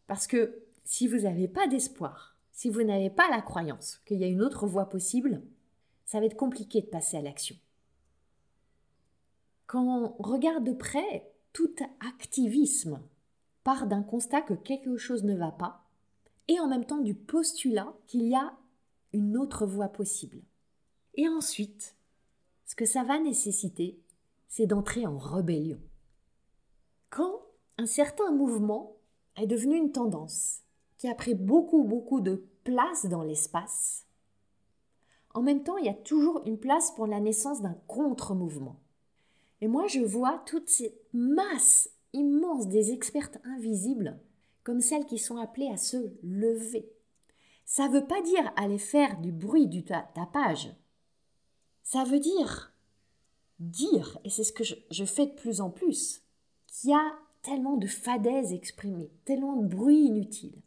Parce 0.07 0.27
que 0.27 0.63
si 0.85 1.09
vous 1.09 1.21
n'avez 1.21 1.49
pas 1.49 1.67
d'espoir, 1.67 2.37
si 2.53 2.69
vous 2.69 2.83
n'avez 2.83 3.09
pas 3.09 3.29
la 3.31 3.41
croyance 3.41 4.01
qu'il 4.05 4.19
y 4.19 4.25
a 4.25 4.29
une 4.29 4.43
autre 4.43 4.67
voie 4.67 4.89
possible, 4.89 5.43
ça 6.05 6.21
va 6.21 6.27
être 6.27 6.37
compliqué 6.37 6.83
de 6.83 6.87
passer 6.87 7.17
à 7.17 7.23
l'action. 7.23 7.57
Quand 9.67 10.15
on 10.19 10.23
regarde 10.23 10.65
de 10.65 10.73
près, 10.73 11.33
tout 11.55 11.75
activisme 12.07 13.01
part 13.65 13.87
d'un 13.87 14.03
constat 14.03 14.43
que 14.43 14.55
quelque 14.55 14.99
chose 14.99 15.25
ne 15.25 15.35
va 15.35 15.51
pas 15.51 15.87
et 16.49 16.61
en 16.61 16.69
même 16.69 16.85
temps 16.85 17.01
du 17.01 17.15
postulat 17.15 17.95
qu'il 18.07 18.27
y 18.27 18.35
a 18.35 18.53
une 19.15 19.39
autre 19.39 19.65
voie 19.65 19.89
possible. 19.89 20.43
Et 21.15 21.29
ensuite, 21.29 21.97
ce 22.65 22.75
que 22.75 22.87
ça 22.87 23.05
va 23.05 23.19
nécessiter, 23.19 24.01
c'est 24.49 24.67
d'entrer 24.67 25.07
en 25.07 25.19
rébellion. 25.19 25.79
Quand 27.11 27.43
un 27.79 27.87
certain 27.87 28.31
mouvement 28.33 28.97
est 29.37 29.47
devenu 29.47 29.77
une 29.77 29.93
tendance 29.93 30.61
qui 30.99 31.09
a 31.09 31.15
pris 31.15 31.35
beaucoup, 31.35 31.85
beaucoup 31.85 32.21
de 32.21 32.47
place 32.65 33.07
dans 33.07 33.23
l'espace, 33.23 34.07
en 35.35 35.43
même 35.43 35.63
temps, 35.63 35.79
il 35.79 35.87
y 35.87 35.91
a 35.91 35.95
toujours 35.95 36.43
une 36.47 36.59
place 36.59 36.91
pour 36.91 37.07
la 37.07 37.21
naissance 37.21 37.63
d'un 37.63 37.77
contre-mouvement. 37.87 38.77
Et 39.61 39.69
moi, 39.69 39.87
je 39.87 40.01
vois 40.01 40.43
toute 40.47 40.69
cette 40.69 41.01
masse 41.13 41.91
immense 42.13 42.69
des 42.69 42.93
expertes 42.93 43.39
invisibles 43.45 44.19
comme 44.65 44.81
celles 44.81 45.07
qui 45.07 45.19
sont 45.19 45.39
appelées 45.39 45.69
à 45.69 45.77
se 45.77 46.13
lever. 46.23 46.91
Ça 47.65 47.89
ne 47.89 47.95
veut 47.95 48.07
pas 48.07 48.21
dire 48.23 48.53
aller 48.57 48.79
faire 48.79 49.19
du 49.21 49.33
bruit, 49.33 49.67
du 49.67 49.85
tapage. 49.85 50.71
Ça 51.83 52.05
veut 52.05 52.21
dire 52.21 52.73
dire, 53.59 54.19
et 54.25 54.31
c'est 54.31 54.45
ce 54.45 54.53
que 54.53 54.65
je, 54.65 55.05
fais 55.05 55.27
de 55.27 55.33
plus 55.33 55.61
en 55.61 55.71
plus, 55.71 56.23
qu'il 56.67 56.91
y 56.91 56.95
a 56.95 57.13
tellement 57.43 57.77
de 57.77 57.87
fadaises 57.87 58.53
exprimées, 58.53 59.11
tellement 59.25 59.57
de 59.57 59.67
bruit 59.67 60.07
inutile. 60.07 60.61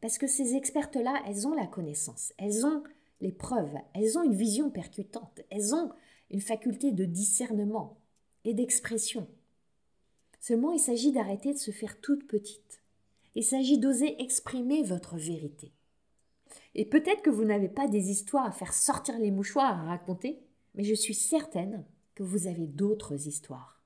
Parce 0.00 0.18
que 0.18 0.26
ces 0.28 0.54
expertes-là, 0.54 1.22
elles 1.26 1.48
ont 1.48 1.54
la 1.54 1.66
connaissance, 1.66 2.32
elles 2.38 2.64
ont 2.66 2.84
les 3.20 3.32
preuves, 3.32 3.74
elles 3.94 4.16
ont 4.16 4.22
une 4.22 4.34
vision 4.34 4.70
percutante, 4.70 5.40
elles 5.50 5.74
ont 5.74 5.90
une 6.30 6.40
faculté 6.40 6.92
de 6.92 7.04
discernement, 7.04 7.96
et 8.44 8.54
d'expression. 8.54 9.26
Seulement, 10.40 10.72
il 10.72 10.78
s'agit 10.78 11.12
d'arrêter 11.12 11.52
de 11.52 11.58
se 11.58 11.70
faire 11.70 12.00
toute 12.00 12.26
petite. 12.26 12.82
Il 13.34 13.44
s'agit 13.44 13.78
d'oser 13.78 14.20
exprimer 14.22 14.82
votre 14.82 15.16
vérité. 15.16 15.72
Et 16.74 16.84
peut-être 16.84 17.22
que 17.22 17.30
vous 17.30 17.44
n'avez 17.44 17.68
pas 17.68 17.88
des 17.88 18.10
histoires 18.10 18.46
à 18.46 18.52
faire 18.52 18.72
sortir 18.72 19.18
les 19.18 19.30
mouchoirs 19.30 19.80
à 19.80 19.84
raconter, 19.84 20.40
mais 20.74 20.84
je 20.84 20.94
suis 20.94 21.14
certaine 21.14 21.84
que 22.14 22.22
vous 22.22 22.46
avez 22.46 22.66
d'autres 22.66 23.26
histoires. 23.26 23.82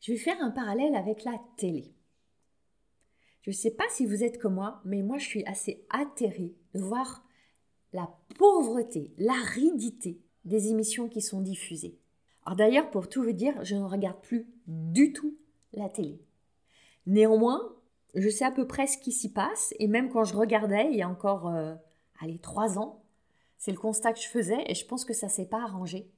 Je 0.00 0.12
vais 0.12 0.18
faire 0.18 0.40
un 0.40 0.50
parallèle 0.50 0.94
avec 0.94 1.24
la 1.24 1.40
télé. 1.56 1.94
Je 3.42 3.50
ne 3.50 3.54
sais 3.54 3.70
pas 3.70 3.84
si 3.90 4.06
vous 4.06 4.24
êtes 4.24 4.38
comme 4.38 4.54
moi, 4.54 4.80
mais 4.84 5.02
moi 5.02 5.18
je 5.18 5.26
suis 5.26 5.44
assez 5.44 5.86
atterrée 5.90 6.54
de 6.74 6.80
voir 6.80 7.24
la 7.92 8.12
pauvreté, 8.36 9.14
l'aridité 9.18 10.20
des 10.44 10.68
émissions 10.68 11.08
qui 11.08 11.22
sont 11.22 11.40
diffusées. 11.40 11.98
Alors 12.44 12.56
d'ailleurs, 12.56 12.90
pour 12.90 13.08
tout 13.08 13.22
vous 13.22 13.32
dire, 13.32 13.64
je 13.64 13.74
ne 13.74 13.84
regarde 13.84 14.20
plus 14.20 14.48
du 14.66 15.12
tout 15.12 15.36
la 15.72 15.88
télé. 15.88 16.20
Néanmoins, 17.06 17.75
je 18.16 18.28
sais 18.28 18.44
à 18.44 18.50
peu 18.50 18.66
près 18.66 18.86
ce 18.86 18.98
qui 18.98 19.12
s'y 19.12 19.32
passe, 19.32 19.74
et 19.78 19.86
même 19.86 20.10
quand 20.10 20.24
je 20.24 20.34
regardais 20.34 20.88
il 20.90 20.96
y 20.96 21.02
a 21.02 21.08
encore, 21.08 21.48
euh, 21.48 21.74
allez, 22.20 22.38
trois 22.38 22.78
ans, 22.78 23.02
c'est 23.58 23.72
le 23.72 23.78
constat 23.78 24.12
que 24.12 24.20
je 24.20 24.28
faisais, 24.28 24.64
et 24.66 24.74
je 24.74 24.86
pense 24.86 25.04
que 25.04 25.14
ça 25.14 25.28
s'est 25.28 25.46
pas 25.46 25.62
arrangé. 25.62 26.10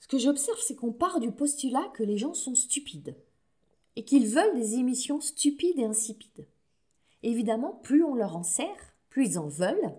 Ce 0.00 0.08
que 0.08 0.18
j'observe, 0.18 0.58
c'est 0.60 0.76
qu'on 0.76 0.92
part 0.92 1.20
du 1.20 1.30
postulat 1.30 1.90
que 1.94 2.02
les 2.02 2.16
gens 2.16 2.34
sont 2.34 2.54
stupides, 2.54 3.16
et 3.96 4.04
qu'ils 4.04 4.28
veulent 4.28 4.54
des 4.54 4.74
émissions 4.74 5.20
stupides 5.20 5.78
et 5.78 5.84
insipides. 5.84 6.46
évidemment, 7.22 7.78
plus 7.82 8.02
on 8.02 8.14
leur 8.14 8.36
en 8.36 8.42
sert, 8.42 8.94
plus 9.10 9.26
ils 9.26 9.38
en 9.38 9.48
veulent, 9.48 9.94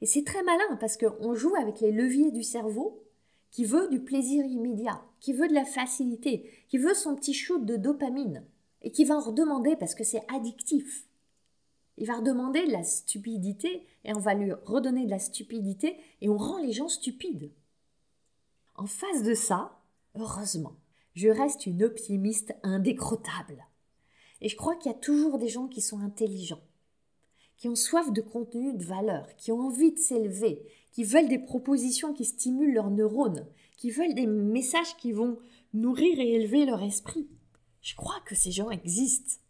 et 0.00 0.06
c'est 0.06 0.24
très 0.24 0.42
malin 0.42 0.76
parce 0.78 0.96
qu'on 0.96 1.34
joue 1.34 1.54
avec 1.56 1.80
les 1.80 1.92
leviers 1.92 2.30
du 2.30 2.42
cerveau 2.42 3.02
qui 3.50 3.64
veut 3.64 3.88
du 3.88 4.00
plaisir 4.00 4.44
immédiat, 4.44 5.02
qui 5.20 5.32
veut 5.32 5.48
de 5.48 5.54
la 5.54 5.64
facilité, 5.64 6.50
qui 6.68 6.78
veut 6.78 6.94
son 6.94 7.16
petit 7.16 7.32
shoot 7.32 7.64
de 7.64 7.76
dopamine, 7.76 8.44
et 8.82 8.90
qui 8.90 9.04
va 9.04 9.16
en 9.16 9.20
redemander 9.20 9.76
parce 9.76 9.94
que 9.94 10.04
c'est 10.04 10.22
addictif. 10.32 11.06
Il 11.98 12.06
va 12.06 12.16
redemander 12.16 12.66
de 12.66 12.72
la 12.72 12.82
stupidité, 12.82 13.86
et 14.04 14.12
on 14.12 14.18
va 14.18 14.34
lui 14.34 14.52
redonner 14.52 15.06
de 15.06 15.10
la 15.10 15.18
stupidité, 15.18 15.96
et 16.20 16.28
on 16.28 16.36
rend 16.36 16.58
les 16.58 16.72
gens 16.72 16.88
stupides. 16.88 17.50
En 18.74 18.86
face 18.86 19.22
de 19.22 19.34
ça, 19.34 19.80
heureusement, 20.14 20.76
je 21.14 21.28
reste 21.28 21.64
une 21.64 21.82
optimiste 21.82 22.54
indécrottable. 22.62 23.66
Et 24.42 24.50
je 24.50 24.56
crois 24.56 24.76
qu'il 24.76 24.92
y 24.92 24.94
a 24.94 24.98
toujours 24.98 25.38
des 25.38 25.48
gens 25.48 25.66
qui 25.66 25.80
sont 25.80 26.00
intelligents, 26.00 26.60
qui 27.56 27.68
ont 27.68 27.74
soif 27.74 28.12
de 28.12 28.20
contenu 28.20 28.74
de 28.74 28.84
valeur, 28.84 29.34
qui 29.36 29.50
ont 29.50 29.60
envie 29.60 29.92
de 29.92 29.98
s'élever, 29.98 30.66
qui 30.92 31.04
veulent 31.04 31.28
des 31.28 31.38
propositions 31.38 32.12
qui 32.12 32.26
stimulent 32.26 32.74
leurs 32.74 32.90
neurones, 32.90 33.46
qui 33.78 33.90
veulent 33.90 34.14
des 34.14 34.26
messages 34.26 34.96
qui 34.98 35.12
vont 35.12 35.38
nourrir 35.72 36.20
et 36.20 36.34
élever 36.34 36.66
leur 36.66 36.82
esprit. 36.82 37.28
Je 37.86 37.94
crois 37.94 38.20
que 38.24 38.34
ces 38.34 38.50
gens 38.50 38.70
existent. 38.70 39.40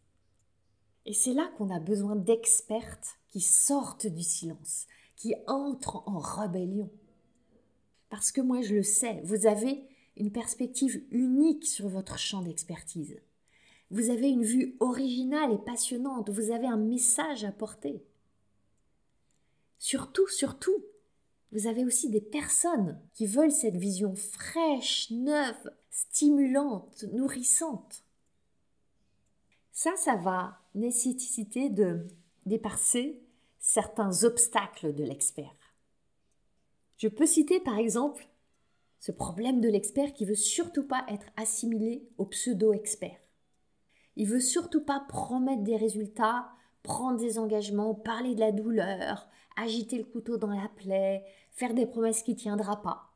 Et 1.06 1.14
c'est 1.14 1.32
là 1.32 1.50
qu'on 1.56 1.70
a 1.70 1.80
besoin 1.80 2.16
d'expertes 2.16 3.16
qui 3.30 3.40
sortent 3.40 4.06
du 4.06 4.22
silence, 4.22 4.86
qui 5.16 5.34
entrent 5.46 6.02
en 6.06 6.18
rébellion. 6.18 6.90
Parce 8.10 8.32
que 8.32 8.42
moi 8.42 8.60
je 8.60 8.74
le 8.74 8.82
sais, 8.82 9.22
vous 9.24 9.46
avez 9.46 9.88
une 10.18 10.32
perspective 10.32 11.02
unique 11.10 11.64
sur 11.64 11.88
votre 11.88 12.18
champ 12.18 12.42
d'expertise. 12.42 13.18
Vous 13.90 14.10
avez 14.10 14.28
une 14.28 14.44
vue 14.44 14.76
originale 14.80 15.54
et 15.54 15.64
passionnante, 15.64 16.28
vous 16.28 16.50
avez 16.50 16.66
un 16.66 16.76
message 16.76 17.42
à 17.42 17.52
porter. 17.52 18.04
Surtout, 19.78 20.28
surtout, 20.28 20.84
vous 21.52 21.68
avez 21.68 21.86
aussi 21.86 22.10
des 22.10 22.20
personnes 22.20 23.00
qui 23.14 23.26
veulent 23.26 23.50
cette 23.50 23.78
vision 23.78 24.14
fraîche, 24.14 25.10
neuve, 25.10 25.70
stimulante, 25.88 27.06
nourrissante. 27.14 28.02
Ça, 29.78 29.94
ça 29.94 30.16
va 30.16 30.58
nécessiter 30.74 31.68
de 31.68 32.08
dépasser 32.46 33.22
certains 33.58 34.24
obstacles 34.24 34.94
de 34.94 35.04
l'expert. 35.04 35.54
Je 36.96 37.08
peux 37.08 37.26
citer 37.26 37.60
par 37.60 37.76
exemple 37.76 38.26
ce 39.00 39.12
problème 39.12 39.60
de 39.60 39.68
l'expert 39.68 40.14
qui 40.14 40.24
veut 40.24 40.34
surtout 40.34 40.84
pas 40.84 41.04
être 41.10 41.26
assimilé 41.36 42.08
au 42.16 42.24
pseudo-expert. 42.24 43.20
Il 44.16 44.26
veut 44.26 44.40
surtout 44.40 44.82
pas 44.82 45.04
promettre 45.10 45.62
des 45.62 45.76
résultats, 45.76 46.48
prendre 46.82 47.18
des 47.18 47.38
engagements, 47.38 47.94
parler 47.94 48.34
de 48.34 48.40
la 48.40 48.52
douleur, 48.52 49.28
agiter 49.58 49.98
le 49.98 50.04
couteau 50.04 50.38
dans 50.38 50.52
la 50.52 50.70
plaie, 50.76 51.22
faire 51.50 51.74
des 51.74 51.84
promesses 51.84 52.22
qui 52.22 52.34
tiendra 52.34 52.80
pas. 52.80 53.12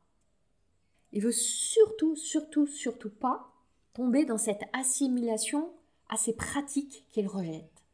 Il 1.13 1.23
veut 1.23 1.33
surtout, 1.33 2.17
surtout, 2.17 2.67
surtout 2.67 3.09
pas 3.09 3.51
tomber 3.95 4.27
dans 4.27 4.37
cette 4.37 4.65
assimilation 4.75 5.73
à 6.11 6.17
ces 6.17 6.35
pratiques 6.35 7.07
qu'il 7.13 7.27
rejette. 7.27 7.85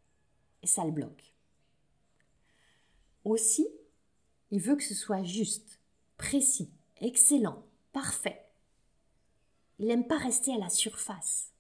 Et 0.62 0.66
ça 0.66 0.85
le 0.85 0.90
bloque. 0.90 1.35
Aussi, 3.25 3.68
il 4.50 4.61
veut 4.61 4.75
que 4.75 4.82
ce 4.82 4.94
soit 4.94 5.23
juste, 5.23 5.80
précis, 6.16 6.70
excellent, 7.00 7.62
parfait. 7.92 8.42
Il 9.78 9.87
n'aime 9.87 10.06
pas 10.06 10.16
rester 10.16 10.52
à 10.54 10.58
la 10.58 10.70
surface. 10.70 11.52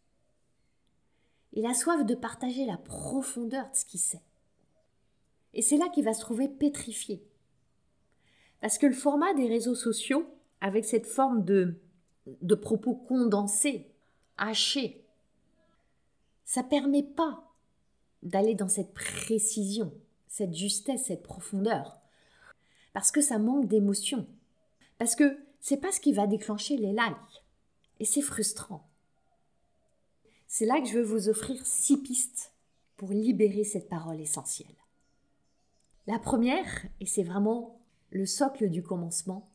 Il 1.52 1.66
a 1.66 1.74
soif 1.74 2.04
de 2.04 2.14
partager 2.14 2.64
la 2.64 2.78
profondeur 2.78 3.70
de 3.70 3.76
ce 3.76 3.84
qu'il 3.84 4.00
sait. 4.00 4.22
Et 5.52 5.62
c'est 5.62 5.76
là 5.76 5.88
qu'il 5.90 6.04
va 6.04 6.14
se 6.14 6.20
trouver 6.20 6.48
pétrifié. 6.48 7.22
Parce 8.60 8.78
que 8.78 8.86
le 8.86 8.94
format 8.94 9.34
des 9.34 9.46
réseaux 9.46 9.74
sociaux, 9.74 10.26
avec 10.60 10.86
cette 10.86 11.06
forme 11.06 11.44
de, 11.44 11.78
de 12.26 12.54
propos 12.54 12.94
condensés, 12.94 13.90
hachés, 14.38 15.05
ça 16.46 16.62
permet 16.62 17.02
pas 17.02 17.52
d'aller 18.22 18.54
dans 18.54 18.68
cette 18.68 18.94
précision, 18.94 19.92
cette 20.28 20.54
justesse, 20.54 21.04
cette 21.06 21.22
profondeur. 21.22 22.00
Parce 22.94 23.12
que 23.12 23.20
ça 23.20 23.38
manque 23.38 23.66
d'émotion. 23.66 24.26
Parce 24.96 25.14
que 25.14 25.38
c'est 25.60 25.76
pas 25.76 25.92
ce 25.92 26.00
qui 26.00 26.12
va 26.12 26.26
déclencher 26.26 26.78
les 26.78 26.92
likes. 26.92 27.44
Et 28.00 28.04
c'est 28.04 28.22
frustrant. 28.22 28.88
C'est 30.46 30.64
là 30.64 30.80
que 30.80 30.86
je 30.86 30.98
veux 30.98 31.04
vous 31.04 31.28
offrir 31.28 31.66
six 31.66 31.98
pistes 31.98 32.52
pour 32.96 33.10
libérer 33.10 33.64
cette 33.64 33.88
parole 33.88 34.20
essentielle. 34.20 34.68
La 36.06 36.18
première, 36.18 36.86
et 37.00 37.06
c'est 37.06 37.24
vraiment 37.24 37.80
le 38.10 38.24
socle 38.24 38.70
du 38.70 38.82
commencement, 38.82 39.50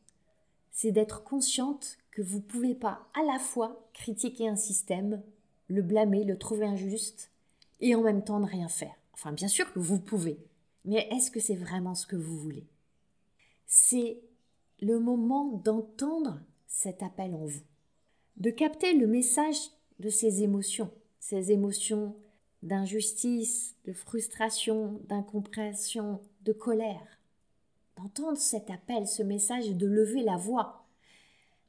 c'est 0.71 0.91
d'être 0.91 1.23
consciente 1.23 1.97
que 2.11 2.21
vous 2.21 2.37
ne 2.37 2.43
pouvez 2.43 2.75
pas 2.75 3.07
à 3.13 3.23
la 3.23 3.39
fois 3.39 3.87
critiquer 3.93 4.49
un 4.49 4.57
système, 4.57 5.23
le 5.71 5.81
blâmer, 5.81 6.23
le 6.23 6.37
trouver 6.37 6.65
injuste, 6.65 7.31
et 7.79 7.95
en 7.95 8.01
même 8.01 8.23
temps 8.23 8.39
ne 8.39 8.45
rien 8.45 8.67
faire. 8.67 8.93
Enfin, 9.13 9.31
bien 9.31 9.47
sûr 9.47 9.71
que 9.73 9.79
vous 9.79 9.99
pouvez, 9.99 10.37
mais 10.85 11.07
est-ce 11.11 11.31
que 11.31 11.39
c'est 11.39 11.55
vraiment 11.55 11.95
ce 11.95 12.05
que 12.05 12.15
vous 12.15 12.37
voulez? 12.37 12.67
C'est 13.65 14.19
le 14.81 14.99
moment 14.99 15.61
d'entendre 15.63 16.41
cet 16.67 17.03
appel 17.03 17.33
en 17.35 17.45
vous, 17.45 17.63
de 18.37 18.49
capter 18.49 18.93
le 18.93 19.07
message 19.07 19.57
de 19.99 20.09
ces 20.09 20.43
émotions, 20.43 20.91
ces 21.19 21.51
émotions 21.51 22.15
d'injustice, 22.63 23.75
de 23.85 23.93
frustration, 23.93 24.99
d'incompréhension, 25.07 26.21
de 26.43 26.53
colère. 26.53 27.19
D'entendre 27.97 28.37
cet 28.37 28.69
appel, 28.69 29.07
ce 29.07 29.23
message, 29.23 29.69
de 29.69 29.87
lever 29.87 30.23
la 30.23 30.37
voix. 30.37 30.85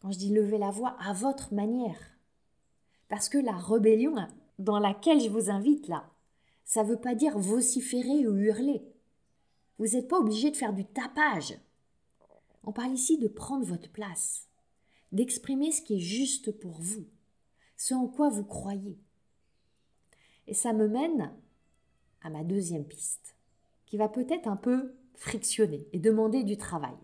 Quand 0.01 0.13
je 0.13 0.19
dis 0.19 0.33
lever 0.33 0.59
la 0.59 0.71
voix, 0.71 0.97
à 1.01 1.13
votre 1.13 1.55
manière. 1.55 2.12
Parce 3.13 3.29
que 3.29 3.37
la 3.37 3.53
rébellion 3.53 4.15
dans 4.59 4.79
laquelle 4.79 5.21
je 5.21 5.29
vous 5.29 5.51
invite 5.51 5.87
là, 5.87 6.11
ça 6.65 6.83
ne 6.83 6.89
veut 6.89 6.99
pas 6.99 7.15
dire 7.15 7.39
vociférer 7.39 8.27
ou 8.27 8.35
hurler. 8.35 8.83
Vous 9.79 9.89
n'êtes 9.89 10.09
pas 10.09 10.19
obligé 10.19 10.51
de 10.51 10.57
faire 10.57 10.73
du 10.73 10.87
tapage. 10.87 11.59
On 12.65 12.73
parle 12.73 12.95
ici 12.95 13.19
de 13.19 13.29
prendre 13.29 13.67
votre 13.67 13.93
place, 13.93 14.49
d'exprimer 15.13 15.73
ce 15.73 15.83
qui 15.83 15.97
est 15.97 16.01
juste 16.01 16.59
pour 16.59 16.81
vous, 16.81 17.05
ce 17.77 17.93
en 17.93 18.09
quoi 18.09 18.31
vous 18.31 18.45
croyez. 18.45 18.99
Et 20.47 20.55
ça 20.55 20.73
me 20.73 20.89
mène 20.89 21.35
à 22.23 22.31
ma 22.31 22.45
deuxième 22.45 22.87
piste, 22.87 23.37
qui 23.85 23.99
va 23.99 24.09
peut-être 24.09 24.49
un 24.49 24.57
peu 24.57 24.95
frictionner 25.17 25.87
et 25.93 25.99
demander 25.99 26.45
du 26.45 26.57
travail. 26.57 26.97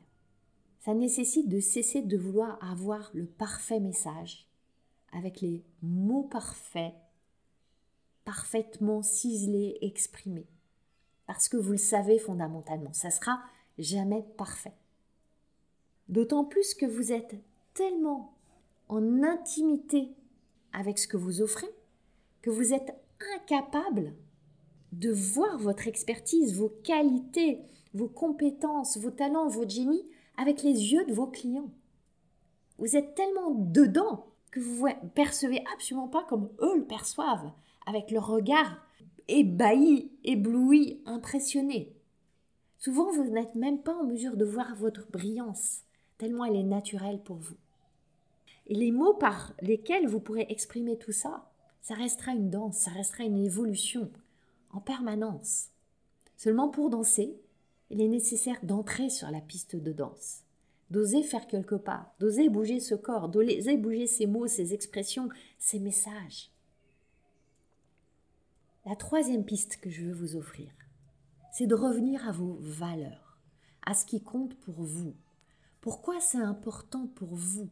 Ça 0.80 0.94
nécessite 0.94 1.50
de 1.50 1.60
cesser 1.60 2.00
de 2.00 2.16
vouloir 2.16 2.58
avoir 2.64 3.10
le 3.12 3.26
parfait 3.26 3.78
message, 3.78 4.47
avec 5.12 5.40
les 5.40 5.64
mots 5.82 6.24
parfaits, 6.24 6.94
parfaitement 8.24 9.02
ciselés, 9.02 9.78
exprimés. 9.80 10.48
Parce 11.26 11.48
que 11.48 11.56
vous 11.56 11.72
le 11.72 11.78
savez 11.78 12.18
fondamentalement, 12.18 12.92
ça 12.92 13.10
sera 13.10 13.40
jamais 13.78 14.22
parfait. 14.36 14.74
D'autant 16.08 16.44
plus 16.44 16.74
que 16.74 16.86
vous 16.86 17.12
êtes 17.12 17.36
tellement 17.74 18.34
en 18.88 19.22
intimité 19.22 20.14
avec 20.72 20.98
ce 20.98 21.08
que 21.08 21.16
vous 21.16 21.42
offrez 21.42 21.68
que 22.42 22.50
vous 22.50 22.72
êtes 22.72 22.94
incapable 23.34 24.14
de 24.92 25.10
voir 25.10 25.58
votre 25.58 25.86
expertise, 25.86 26.56
vos 26.56 26.70
qualités, 26.82 27.60
vos 27.94 28.08
compétences, 28.08 28.96
vos 28.96 29.10
talents, 29.10 29.48
votre 29.48 29.70
génie 29.70 30.06
avec 30.36 30.62
les 30.62 30.92
yeux 30.92 31.04
de 31.04 31.12
vos 31.12 31.26
clients. 31.26 31.70
Vous 32.78 32.96
êtes 32.96 33.14
tellement 33.14 33.50
dedans 33.50 34.26
que 34.50 34.60
vous 34.60 34.86
percevez 35.14 35.64
absolument 35.72 36.08
pas 36.08 36.24
comme 36.24 36.50
eux 36.60 36.78
le 36.78 36.84
perçoivent, 36.84 37.52
avec 37.86 38.10
leur 38.10 38.26
regard 38.26 38.78
ébahi, 39.28 40.10
ébloui, 40.24 41.02
impressionné. 41.06 41.94
Souvent, 42.78 43.10
vous 43.10 43.24
n'êtes 43.24 43.54
même 43.54 43.82
pas 43.82 43.94
en 43.94 44.04
mesure 44.04 44.36
de 44.36 44.44
voir 44.44 44.74
votre 44.76 45.10
brillance, 45.10 45.82
tellement 46.16 46.44
elle 46.44 46.56
est 46.56 46.62
naturelle 46.62 47.20
pour 47.22 47.36
vous. 47.36 47.56
Et 48.66 48.74
les 48.74 48.92
mots 48.92 49.14
par 49.14 49.54
lesquels 49.62 50.06
vous 50.06 50.20
pourrez 50.20 50.46
exprimer 50.48 50.96
tout 50.96 51.12
ça, 51.12 51.50
ça 51.80 51.94
restera 51.94 52.32
une 52.32 52.50
danse, 52.50 52.76
ça 52.76 52.90
restera 52.90 53.24
une 53.24 53.44
évolution 53.44 54.10
en 54.70 54.80
permanence. 54.80 55.68
Seulement 56.36 56.68
pour 56.68 56.90
danser, 56.90 57.40
il 57.90 58.00
est 58.00 58.08
nécessaire 58.08 58.58
d'entrer 58.62 59.08
sur 59.08 59.30
la 59.30 59.40
piste 59.40 59.76
de 59.76 59.92
danse, 59.92 60.42
d'oser 60.90 61.22
faire 61.22 61.46
quelque 61.46 61.74
pas, 61.74 62.14
d'oser 62.18 62.48
bouger 62.48 62.80
ce 62.80 62.94
corps, 62.94 63.28
d'oser 63.28 63.76
bouger 63.76 64.06
ces 64.06 64.26
mots, 64.26 64.46
ces 64.46 64.74
expressions, 64.74 65.28
ces 65.58 65.78
messages. 65.78 66.50
La 68.86 68.96
troisième 68.96 69.44
piste 69.44 69.78
que 69.80 69.90
je 69.90 70.04
veux 70.04 70.14
vous 70.14 70.36
offrir, 70.36 70.72
c'est 71.52 71.66
de 71.66 71.74
revenir 71.74 72.26
à 72.26 72.32
vos 72.32 72.56
valeurs, 72.60 73.38
à 73.84 73.94
ce 73.94 74.06
qui 74.06 74.22
compte 74.22 74.54
pour 74.60 74.82
vous. 74.82 75.14
Pourquoi 75.80 76.20
c'est 76.20 76.38
important 76.38 77.06
pour 77.06 77.34
vous, 77.34 77.68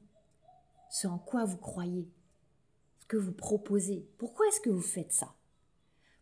ce 0.90 1.06
en 1.06 1.18
quoi 1.18 1.44
vous 1.44 1.56
croyez, 1.56 2.08
que 3.08 3.16
vous 3.16 3.32
proposez? 3.32 4.06
Pourquoi 4.18 4.46
est-ce 4.48 4.60
que 4.60 4.70
vous 4.70 4.82
faites 4.82 5.12
ça? 5.12 5.34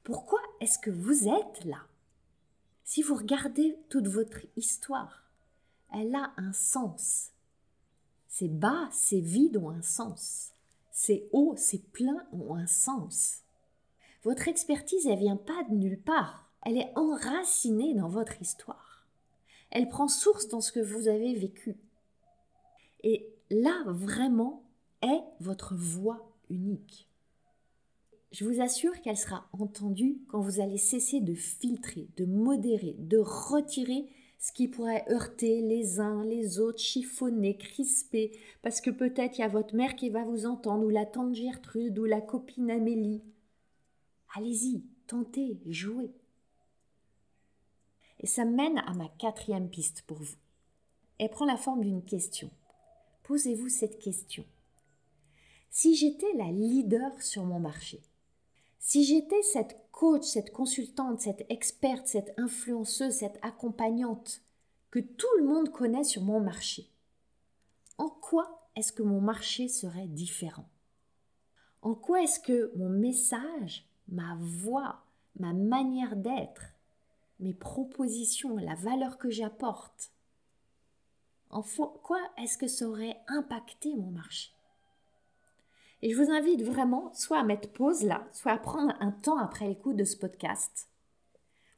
Pourquoi 0.02 0.40
est-ce 0.60 0.78
que 0.78 0.90
vous 0.90 1.28
êtes 1.28 1.64
là? 1.64 1.86
Si 2.84 3.02
vous 3.02 3.14
regardez 3.14 3.78
toute 3.88 4.06
votre 4.06 4.40
histoire, 4.56 5.23
elle 5.94 6.14
a 6.14 6.32
un 6.36 6.52
sens. 6.52 7.30
Ces 8.28 8.48
bas, 8.48 8.88
ces 8.90 9.20
vides 9.20 9.56
ont 9.56 9.70
un 9.70 9.82
sens. 9.82 10.52
Ces 10.90 11.28
hauts, 11.32 11.54
ces 11.56 11.78
pleins 11.78 12.26
ont 12.32 12.54
un 12.54 12.66
sens. 12.66 13.42
Votre 14.22 14.48
expertise, 14.48 15.06
elle 15.06 15.18
vient 15.18 15.36
pas 15.36 15.64
de 15.70 15.74
nulle 15.74 16.00
part. 16.00 16.50
Elle 16.62 16.78
est 16.78 16.92
enracinée 16.96 17.94
dans 17.94 18.08
votre 18.08 18.40
histoire. 18.40 19.06
Elle 19.70 19.88
prend 19.88 20.08
source 20.08 20.48
dans 20.48 20.60
ce 20.60 20.72
que 20.72 20.80
vous 20.80 21.08
avez 21.08 21.34
vécu. 21.34 21.76
Et 23.02 23.28
là, 23.50 23.82
vraiment, 23.86 24.62
est 25.02 25.22
votre 25.40 25.74
voix 25.74 26.32
unique. 26.48 27.08
Je 28.32 28.44
vous 28.44 28.60
assure 28.60 29.00
qu'elle 29.00 29.16
sera 29.16 29.46
entendue 29.52 30.18
quand 30.28 30.40
vous 30.40 30.60
allez 30.60 30.78
cesser 30.78 31.20
de 31.20 31.34
filtrer, 31.34 32.08
de 32.16 32.24
modérer, 32.24 32.96
de 32.98 33.18
retirer 33.18 34.08
ce 34.44 34.52
qui 34.52 34.68
pourrait 34.68 35.06
heurter 35.10 35.62
les 35.62 36.00
uns, 36.00 36.22
les 36.22 36.60
autres, 36.60 36.78
chiffonner, 36.78 37.56
crisper, 37.56 38.38
parce 38.60 38.82
que 38.82 38.90
peut-être 38.90 39.38
il 39.38 39.40
y 39.40 39.44
a 39.44 39.48
votre 39.48 39.74
mère 39.74 39.96
qui 39.96 40.10
va 40.10 40.22
vous 40.22 40.44
entendre, 40.44 40.84
ou 40.84 40.90
la 40.90 41.06
tante 41.06 41.34
Gertrude, 41.34 41.98
ou 41.98 42.04
la 42.04 42.20
copine 42.20 42.70
Amélie. 42.70 43.22
Allez-y, 44.34 44.84
tentez, 45.06 45.58
jouez. 45.64 46.12
Et 48.20 48.26
ça 48.26 48.44
mène 48.44 48.76
à 48.80 48.92
ma 48.92 49.08
quatrième 49.18 49.70
piste 49.70 50.02
pour 50.02 50.18
vous. 50.18 50.36
Elle 51.18 51.30
prend 51.30 51.46
la 51.46 51.56
forme 51.56 51.82
d'une 51.82 52.04
question. 52.04 52.50
Posez-vous 53.22 53.70
cette 53.70 53.98
question. 53.98 54.44
Si 55.70 55.96
j'étais 55.96 56.34
la 56.34 56.52
leader 56.52 57.22
sur 57.22 57.44
mon 57.44 57.60
marché, 57.60 58.02
si 58.94 59.02
j'étais 59.02 59.42
cette 59.42 59.90
coach, 59.90 60.22
cette 60.22 60.52
consultante, 60.52 61.20
cette 61.20 61.44
experte, 61.48 62.06
cette 62.06 62.32
influenceuse, 62.38 63.12
cette 63.12 63.40
accompagnante 63.42 64.40
que 64.92 65.00
tout 65.00 65.26
le 65.38 65.44
monde 65.44 65.72
connaît 65.72 66.04
sur 66.04 66.22
mon 66.22 66.38
marché, 66.38 66.88
en 67.98 68.08
quoi 68.08 68.68
est-ce 68.76 68.92
que 68.92 69.02
mon 69.02 69.20
marché 69.20 69.66
serait 69.66 70.06
différent? 70.06 70.68
En 71.82 71.96
quoi 71.96 72.22
est-ce 72.22 72.38
que 72.38 72.70
mon 72.76 72.88
message, 72.88 73.84
ma 74.06 74.36
voix, 74.38 75.02
ma 75.40 75.52
manière 75.52 76.14
d'être, 76.14 76.62
mes 77.40 77.52
propositions, 77.52 78.58
la 78.58 78.76
valeur 78.76 79.18
que 79.18 79.28
j'apporte, 79.28 80.12
en 81.50 81.62
quoi 81.62 82.20
est-ce 82.38 82.58
que 82.58 82.68
ça 82.68 82.88
aurait 82.88 83.20
impacté 83.26 83.96
mon 83.96 84.12
marché? 84.12 84.52
Et 86.04 86.10
je 86.10 86.22
vous 86.22 86.30
invite 86.30 86.60
vraiment 86.62 87.14
soit 87.14 87.40
à 87.40 87.44
mettre 87.44 87.72
pause 87.72 88.02
là, 88.02 88.28
soit 88.30 88.52
à 88.52 88.58
prendre 88.58 88.94
un 89.00 89.10
temps 89.10 89.38
après 89.38 89.66
l'écoute 89.66 89.96
de 89.96 90.04
ce 90.04 90.18
podcast 90.18 90.90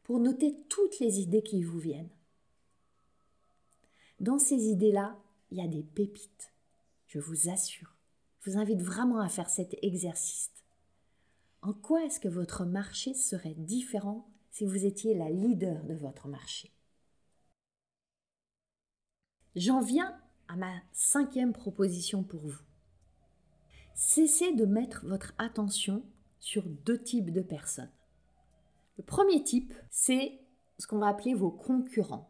pour 0.02 0.18
noter 0.18 0.56
toutes 0.68 0.98
les 0.98 1.20
idées 1.20 1.44
qui 1.44 1.62
vous 1.62 1.78
viennent. 1.78 2.10
Dans 4.18 4.40
ces 4.40 4.64
idées-là, 4.64 5.16
il 5.52 5.58
y 5.58 5.64
a 5.64 5.68
des 5.68 5.84
pépites, 5.84 6.52
je 7.06 7.20
vous 7.20 7.48
assure. 7.48 7.94
Je 8.40 8.50
vous 8.50 8.58
invite 8.58 8.82
vraiment 8.82 9.20
à 9.20 9.28
faire 9.28 9.48
cet 9.48 9.76
exercice. 9.82 10.50
En 11.62 11.72
quoi 11.72 12.04
est-ce 12.04 12.18
que 12.18 12.26
votre 12.26 12.64
marché 12.64 13.14
serait 13.14 13.54
différent 13.54 14.28
si 14.50 14.64
vous 14.64 14.86
étiez 14.86 15.14
la 15.14 15.30
leader 15.30 15.84
de 15.84 15.94
votre 15.94 16.26
marché? 16.26 16.72
J'en 19.54 19.80
viens 19.80 20.20
à 20.48 20.56
ma 20.56 20.72
cinquième 20.92 21.52
proposition 21.52 22.24
pour 22.24 22.40
vous. 22.40 22.66
Cessez 23.98 24.52
de 24.52 24.66
mettre 24.66 25.06
votre 25.06 25.32
attention 25.38 26.02
sur 26.38 26.64
deux 26.84 27.02
types 27.02 27.32
de 27.32 27.40
personnes. 27.40 27.90
Le 28.98 29.02
premier 29.02 29.42
type, 29.42 29.72
c'est 29.88 30.38
ce 30.78 30.86
qu'on 30.86 30.98
va 30.98 31.08
appeler 31.08 31.32
vos 31.32 31.50
concurrents. 31.50 32.28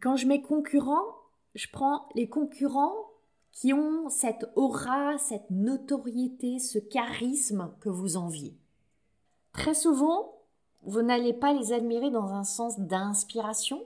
Quand 0.00 0.16
je 0.16 0.26
mets 0.26 0.42
concurrents, 0.42 1.14
je 1.54 1.68
prends 1.72 2.08
les 2.16 2.28
concurrents 2.28 2.92
qui 3.52 3.72
ont 3.72 4.08
cette 4.08 4.50
aura, 4.56 5.16
cette 5.18 5.48
notoriété, 5.48 6.58
ce 6.58 6.80
charisme 6.80 7.72
que 7.78 7.88
vous 7.88 8.16
enviez. 8.16 8.58
Très 9.52 9.74
souvent, 9.74 10.42
vous 10.82 11.02
n'allez 11.02 11.34
pas 11.34 11.52
les 11.52 11.72
admirer 11.72 12.10
dans 12.10 12.32
un 12.32 12.44
sens 12.44 12.80
d'inspiration, 12.80 13.80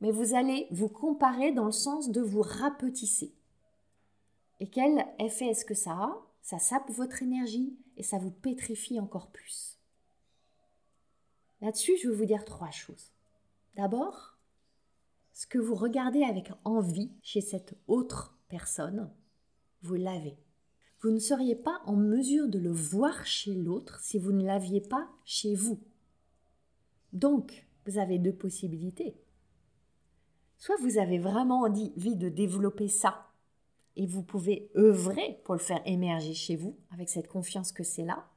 mais 0.00 0.12
vous 0.12 0.34
allez 0.34 0.68
vous 0.70 0.88
comparer 0.88 1.50
dans 1.50 1.66
le 1.66 1.72
sens 1.72 2.10
de 2.10 2.20
vous 2.20 2.42
rapetisser. 2.42 3.34
Et 4.60 4.68
quel 4.68 5.06
effet 5.18 5.46
est-ce 5.46 5.64
que 5.64 5.74
ça 5.74 5.92
a? 5.92 6.26
Ça 6.42 6.58
sape 6.58 6.90
votre 6.90 7.22
énergie 7.22 7.76
et 7.96 8.02
ça 8.02 8.18
vous 8.18 8.30
pétrifie 8.30 9.00
encore 9.00 9.30
plus. 9.30 9.78
Là-dessus, 11.60 11.96
je 12.02 12.08
vais 12.08 12.14
vous 12.14 12.26
dire 12.26 12.44
trois 12.44 12.70
choses. 12.70 13.12
D'abord, 13.74 14.38
ce 15.32 15.46
que 15.46 15.58
vous 15.58 15.74
regardez 15.74 16.22
avec 16.22 16.52
envie 16.64 17.10
chez 17.22 17.40
cette 17.40 17.74
autre 17.86 18.38
personne, 18.48 19.10
vous 19.82 19.94
l'avez. 19.94 20.38
Vous 21.00 21.10
ne 21.10 21.18
seriez 21.18 21.56
pas 21.56 21.80
en 21.86 21.96
mesure 21.96 22.48
de 22.48 22.58
le 22.58 22.70
voir 22.70 23.24
chez 23.24 23.54
l'autre 23.54 24.00
si 24.00 24.18
vous 24.18 24.32
ne 24.32 24.44
l'aviez 24.44 24.82
pas 24.82 25.08
chez 25.24 25.54
vous. 25.54 25.80
Donc, 27.14 27.66
vous 27.86 27.98
avez 27.98 28.18
deux 28.18 28.34
possibilités. 28.34 29.16
Soit 30.58 30.76
vous 30.80 30.98
avez 30.98 31.18
vraiment 31.18 31.62
envie 31.62 32.16
de 32.16 32.28
développer 32.28 32.88
ça 32.88 33.29
et 33.96 34.06
vous 34.06 34.22
pouvez 34.22 34.70
œuvrer 34.76 35.40
pour 35.44 35.54
le 35.54 35.60
faire 35.60 35.82
émerger 35.84 36.34
chez 36.34 36.56
vous 36.56 36.76
avec 36.90 37.08
cette 37.08 37.28
confiance 37.28 37.72
que 37.72 37.84
c'est 37.84 38.04
là. 38.04 38.28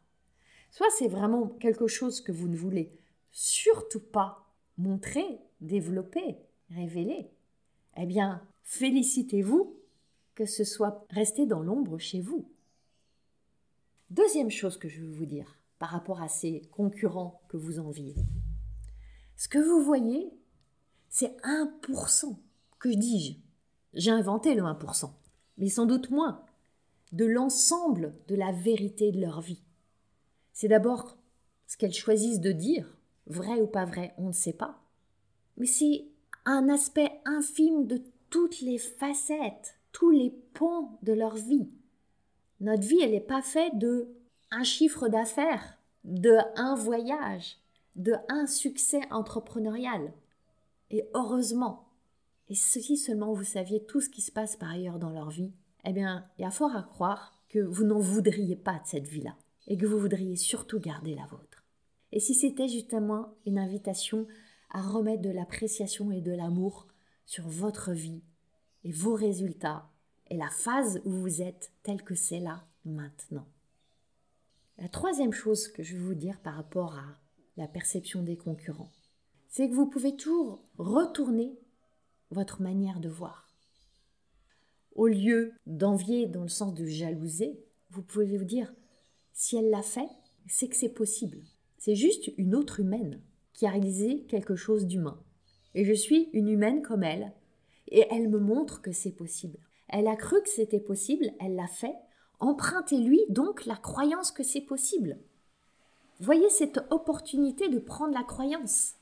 Soit 0.72 0.90
c'est 0.98 1.08
vraiment 1.08 1.48
quelque 1.48 1.88
chose 1.88 2.22
que 2.22 2.32
vous 2.32 2.48
ne 2.48 2.58
voulez 2.58 2.92
surtout 3.32 4.00
pas 4.00 4.54
montrer, 4.78 5.40
développer, 5.62 6.38
révéler. 6.70 7.30
Eh 7.98 8.06
bien, 8.06 8.46
félicitez-vous 8.64 9.80
que 10.36 10.46
ce 10.46 10.64
soit 10.64 11.06
resté 11.10 11.46
dans 11.46 11.62
l'ombre 11.62 11.98
chez 12.00 12.22
vous. 12.22 12.50
Deuxième 14.10 14.50
chose 14.50 14.78
que 14.78 14.90
je 14.90 15.02
veux 15.02 15.12
vous 15.12 15.26
dire 15.26 15.60
par 15.80 15.90
rapport 15.90 16.22
à 16.22 16.28
ces 16.28 16.62
concurrents 16.72 17.42
que 17.50 17.58
vous 17.58 17.80
enviez. 17.80 18.16
Ce 19.36 19.48
que 19.48 19.60
vous 19.60 19.84
voyez, 19.84 20.32
c'est 21.10 21.36
1%. 21.44 22.38
Que 22.80 22.90
dis-je? 22.90 23.40
J'ai 23.94 24.12
inventé 24.12 24.56
le 24.56 24.64
1%, 24.64 25.12
mais 25.58 25.70
sans 25.70 25.86
doute 25.86 26.10
moins, 26.10 26.44
de 27.12 27.26
l'ensemble 27.26 28.16
de 28.28 28.36
la 28.36 28.52
vérité 28.52 29.12
de 29.12 29.22
leur 29.22 29.42
vie. 29.42 29.64
C'est 30.52 30.68
d'abord 30.68 31.18
ce 31.68 31.78
qu'elles 31.78 31.94
choisissent 31.94 32.40
de 32.40 32.52
dire, 32.52 32.98
vrai 33.28 33.62
ou 33.62 33.68
pas 33.68 33.86
vrai, 33.86 34.14
on 34.18 34.28
ne 34.28 34.34
sait 34.34 34.54
pas. 34.54 34.82
Mais 35.58 35.66
c'est 35.66 36.06
un 36.46 36.70
aspect 36.70 37.12
infime 37.26 37.88
de 37.88 38.02
toutes 38.30 38.62
les 38.62 38.78
facettes, 38.78 39.80
tous 39.92 40.10
les 40.10 40.32
pans 40.54 40.98
de 41.04 41.14
leur 41.14 41.36
vie. 41.36 41.70
Notre 42.60 42.84
vie, 42.84 43.02
elle 43.02 43.12
n'est 43.12 43.20
pas 43.20 43.42
faite 43.42 43.78
de 43.78 44.08
un 44.52 44.64
chiffre 44.64 45.08
d'affaires, 45.08 45.78
de 46.04 46.38
un 46.56 46.76
voyage, 46.76 47.58
de 47.96 48.14
un 48.30 48.48
succès 48.48 49.02
entrepreneurial. 49.12 50.14
Et 50.90 51.08
heureusement, 51.14 51.88
et 52.50 52.56
si 52.56 52.98
seulement 52.98 53.34
vous 53.34 53.44
saviez 53.44 53.86
tout 53.86 54.02
ce 54.02 54.10
qui 54.10 54.22
se 54.22 54.32
passe 54.32 54.56
par 54.56 54.72
ailleurs 54.72 55.00
dans 55.00 55.10
leur 55.10 55.30
vie, 55.30 55.54
eh 55.86 55.94
bien, 55.94 56.28
il 56.38 56.44
y 56.44 56.46
a 56.46 56.52
fort 56.52 56.76
à 56.76 56.84
croire 56.84 57.42
que 57.50 57.60
vous 57.60 57.84
n'en 57.84 58.00
voudriez 58.00 58.56
pas 58.56 58.80
de 58.80 58.86
cette 58.88 59.08
vie-là 59.08 59.38
et 59.68 59.78
que 59.78 59.86
vous 59.86 60.00
voudriez 60.00 60.36
surtout 60.36 60.80
garder 60.80 61.16
la 61.16 61.26
vôtre. 61.26 61.64
Et 62.12 62.20
si 62.20 62.34
c'était 62.34 62.68
justement 62.68 63.34
une 63.46 63.58
invitation 63.58 64.28
à 64.70 64.82
remettre 64.82 65.22
de 65.22 65.30
l'appréciation 65.30 66.12
et 66.12 66.22
de 66.22 66.32
l'amour 66.32 66.88
sur 67.26 67.48
votre 67.48 67.92
vie 67.92 68.24
et 68.84 68.92
vos 68.92 69.14
résultats 69.14 69.90
et 70.30 70.38
la 70.38 70.50
phase 70.50 71.02
où 71.06 71.12
vous 71.12 71.42
êtes 71.42 71.72
telle 71.84 72.04
que 72.04 72.16
c'est 72.16 72.40
là 72.40 72.66
maintenant. 72.86 73.48
La 74.78 74.90
troisième 74.90 75.34
chose 75.34 75.68
que 75.68 75.84
je 75.84 75.96
veux 75.96 76.06
vous 76.08 76.16
dire 76.16 76.40
par 76.42 76.56
rapport 76.56 76.96
à 76.96 77.06
la 77.56 77.68
perception 77.68 78.24
des 78.24 78.38
concurrents, 78.38 78.92
c'est 79.48 79.70
que 79.70 79.76
vous 79.76 79.86
pouvez 79.86 80.16
toujours 80.16 80.64
retourner 80.78 81.56
votre 82.34 82.62
manière 82.62 83.00
de 83.00 83.10
voir. 83.10 83.48
Au 84.96 85.08
lieu 85.08 85.54
d'envier 85.66 86.28
dans 86.28 86.44
le 86.44 86.50
sens 86.50 86.74
de 86.74 86.86
jalouser, 86.86 87.60
vous 87.90 88.04
pouvez 88.04 88.38
vous 88.38 88.46
dire, 88.46 88.74
si 89.34 89.56
elle 89.56 89.70
l'a 89.70 89.82
fait, 89.82 90.10
c'est 90.48 90.68
que 90.68 90.76
c'est 90.76 90.94
possible. 90.94 91.40
C'est 91.78 91.96
juste 91.96 92.32
une 92.38 92.56
autre 92.56 92.80
humaine 92.80 93.22
qui 93.54 93.66
a 93.66 93.72
réalisé 93.72 94.24
quelque 94.28 94.56
chose 94.56 94.86
d'humain. 94.86 95.20
Et 95.76 95.86
je 95.86 95.94
suis 95.94 96.30
une 96.34 96.50
humaine 96.50 96.82
comme 96.82 97.04
elle, 97.04 97.34
et 97.90 98.06
elle 98.12 98.30
me 98.30 98.40
montre 98.40 98.82
que 98.82 98.92
c'est 98.92 99.12
possible. 99.12 99.58
Elle 99.88 100.08
a 100.08 100.16
cru 100.16 100.42
que 100.42 100.50
c'était 100.50 100.80
possible, 100.80 101.32
elle 101.40 101.56
l'a 101.56 101.68
fait. 101.68 101.96
Empruntez-lui 102.40 103.22
donc 103.30 103.66
la 103.66 103.76
croyance 103.76 104.32
que 104.32 104.44
c'est 104.44 104.62
possible. 104.62 105.20
Voyez 106.20 106.50
cette 106.50 106.80
opportunité 106.90 107.70
de 107.70 107.80
prendre 107.80 108.14
la 108.14 108.24
croyance. 108.24 108.96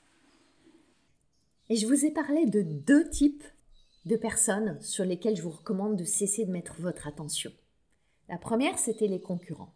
Et 1.71 1.77
je 1.77 1.88
vous 1.88 2.03
ai 2.03 2.12
parlé 2.12 2.47
de 2.47 2.63
deux 2.63 3.10
types 3.10 3.45
de 4.03 4.17
personnes 4.17 4.77
sur 4.81 5.05
lesquelles 5.05 5.38
je 5.38 5.41
vous 5.41 5.51
recommande 5.51 5.95
de 5.95 6.03
cesser 6.03 6.43
de 6.43 6.51
mettre 6.51 6.75
votre 6.81 7.07
attention. 7.07 7.49
La 8.27 8.38
première, 8.38 8.77
c'était 8.77 9.07
les 9.07 9.21
concurrents. 9.21 9.73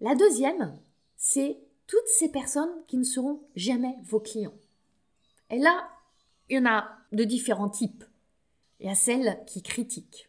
La 0.00 0.16
deuxième, 0.16 0.76
c'est 1.16 1.60
toutes 1.86 2.08
ces 2.08 2.28
personnes 2.28 2.72
qui 2.88 2.96
ne 2.96 3.04
seront 3.04 3.40
jamais 3.54 3.94
vos 4.02 4.18
clients. 4.18 4.56
Et 5.50 5.60
là, 5.60 5.88
il 6.48 6.56
y 6.56 6.58
en 6.58 6.66
a 6.66 6.88
de 7.12 7.22
différents 7.22 7.70
types. 7.70 8.02
Il 8.80 8.86
y 8.86 8.90
a 8.90 8.96
celles 8.96 9.38
qui 9.46 9.62
critiquent. 9.62 10.28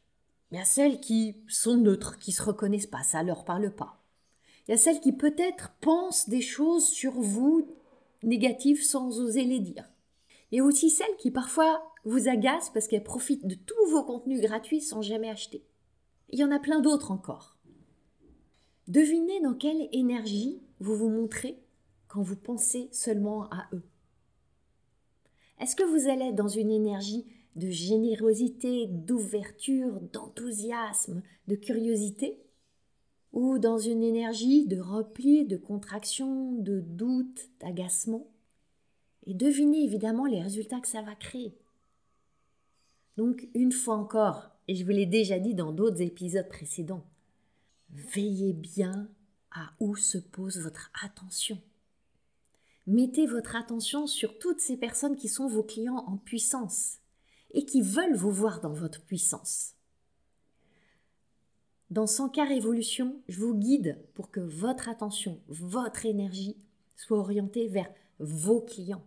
Il 0.52 0.60
y 0.60 0.62
a 0.62 0.65
celles 0.65 1.00
qui 1.00 1.38
sont 1.47 1.78
neutres, 1.78 2.19
qui 2.19 2.34
se 2.34 2.43
reconnaissent 2.43 2.86
pas, 2.86 3.02
ça 3.02 3.24
leur 3.24 3.45
parle 3.45 3.74
pas. 3.74 4.00
Il 4.67 4.71
y 4.71 4.74
a 4.76 4.78
celles 4.78 5.02
qui 5.02 5.13
peut-être 5.13 5.71
pensent 5.82 6.30
des 6.30 6.41
choses 6.41 6.88
sur 6.88 7.13
vous 7.13 7.67
négatives 8.21 8.84
sans 8.84 9.19
oser 9.19 9.43
les 9.43 9.60
dire. 9.60 9.91
A 10.54 10.64
aussi 10.64 10.90
celles 10.90 11.16
qui 11.18 11.32
parfois 11.32 11.82
vous 12.04 12.28
agacent 12.28 12.72
parce 12.72 12.88
qu'elles 12.88 13.04
profitent 13.04 13.48
de 13.48 13.56
tous 13.56 13.90
vos 13.90 14.04
contenus 14.04 14.42
gratuits 14.42 14.82
sans 14.82 15.02
jamais 15.02 15.30
acheter. 15.30 15.64
Il 16.30 16.40
y 16.40 16.44
en 16.44 16.52
a 16.52 16.60
plein 16.60 16.82
d'autres 16.82 17.12
encore. 17.12 17.58
Devinez 18.88 19.40
dans 19.42 19.54
quelle 19.54 19.88
énergie 19.92 20.60
vous 20.80 20.96
vous 20.96 21.10
montrez 21.10 21.58
quand 22.08 22.22
vous 22.22 22.36
pensez 22.36 22.90
seulement 22.92 23.44
à 23.52 23.68
eux. 23.74 23.84
Est-ce 25.60 25.76
que 25.76 25.84
vous 25.84 26.10
allez 26.10 26.34
dans 26.34 26.48
une 26.48 26.72
énergie 26.72 27.26
de 27.56 27.70
générosité, 27.70 28.88
d'ouverture, 28.88 30.02
d'enthousiasme, 30.12 31.22
de 31.48 31.56
curiosité, 31.56 32.42
ou 33.32 33.60
dans 33.60 33.78
une 33.78 34.04
énergie 34.04 34.66
de 34.68 34.80
repli, 34.80 35.46
de 35.46 35.58
contraction, 35.58 36.54
de 36.54 36.82
doute, 36.82 37.50
d'agacement? 37.60 38.28
Et 39.26 39.34
devinez 39.34 39.84
évidemment 39.84 40.26
les 40.26 40.42
résultats 40.42 40.80
que 40.80 40.88
ça 40.88 41.02
va 41.02 41.16
créer. 41.16 41.56
Donc, 43.18 43.48
une 43.54 43.72
fois 43.72 43.96
encore, 43.96 44.50
et 44.68 44.76
je 44.76 44.84
vous 44.84 44.92
l'ai 44.92 45.06
déjà 45.06 45.40
dit 45.40 45.54
dans 45.54 45.72
d'autres 45.72 46.02
épisodes 46.02 46.48
précédents, 46.48 47.06
veillez 47.90 48.54
bien 48.54 49.10
à 49.52 49.72
où 49.80 49.96
se 49.96 50.18
pose 50.18 50.60
votre 50.60 50.92
attention. 51.04 51.62
Mettez 52.88 53.28
votre 53.28 53.56
attention 53.56 54.08
sur 54.08 54.40
toutes 54.40 54.60
ces 54.60 54.78
personnes 54.78 55.16
qui 55.16 55.28
sont 55.28 55.48
vos 55.48 55.64
clients 55.64 56.04
en 56.08 56.18
puissance 56.18 56.98
et 57.52 57.66
qui 57.66 57.82
veulent 57.82 58.16
vous 58.16 58.32
voir 58.32 58.62
dans 58.62 58.74
votre 58.74 59.02
puissance. 59.06 59.76
Dans 61.90 62.06
100K 62.06 62.48
Révolution, 62.48 63.22
je 63.28 63.40
vous 63.40 63.54
guide 63.54 64.00
pour 64.14 64.32
que 64.32 64.40
votre 64.40 64.88
attention, 64.88 65.42
votre 65.48 66.06
énergie 66.06 66.56
soit 66.96 67.20
orientée 67.20 67.68
vers 67.68 67.92
vos 68.20 68.62
clients. 68.62 69.04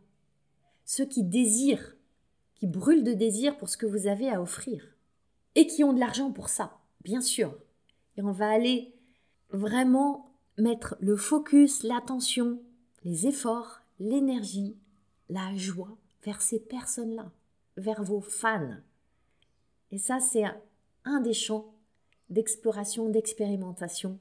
Ceux 0.84 1.06
qui 1.06 1.22
désirent, 1.22 1.96
qui 2.54 2.66
brûlent 2.66 3.04
de 3.04 3.12
désir 3.12 3.56
pour 3.56 3.68
ce 3.68 3.76
que 3.76 3.86
vous 3.86 4.06
avez 4.06 4.28
à 4.30 4.40
offrir. 4.40 4.84
Et 5.54 5.66
qui 5.66 5.84
ont 5.84 5.92
de 5.92 6.00
l'argent 6.00 6.32
pour 6.32 6.48
ça, 6.48 6.78
bien 7.02 7.20
sûr. 7.20 7.56
Et 8.16 8.22
on 8.22 8.32
va 8.32 8.50
aller 8.50 8.94
vraiment 9.50 10.30
mettre 10.58 10.96
le 11.00 11.16
focus, 11.16 11.82
l'attention, 11.82 12.60
les 13.04 13.26
efforts, 13.26 13.80
l'énergie, 14.00 14.76
la 15.28 15.54
joie 15.56 15.96
vers 16.24 16.42
ces 16.42 16.60
personnes-là 16.60 17.30
vers 17.76 18.02
vos 18.02 18.20
fans. 18.20 18.76
Et 19.90 19.98
ça, 19.98 20.20
c'est 20.20 20.44
un 21.04 21.20
des 21.20 21.32
champs 21.32 21.74
d'exploration, 22.30 23.08
d'expérimentation 23.08 24.18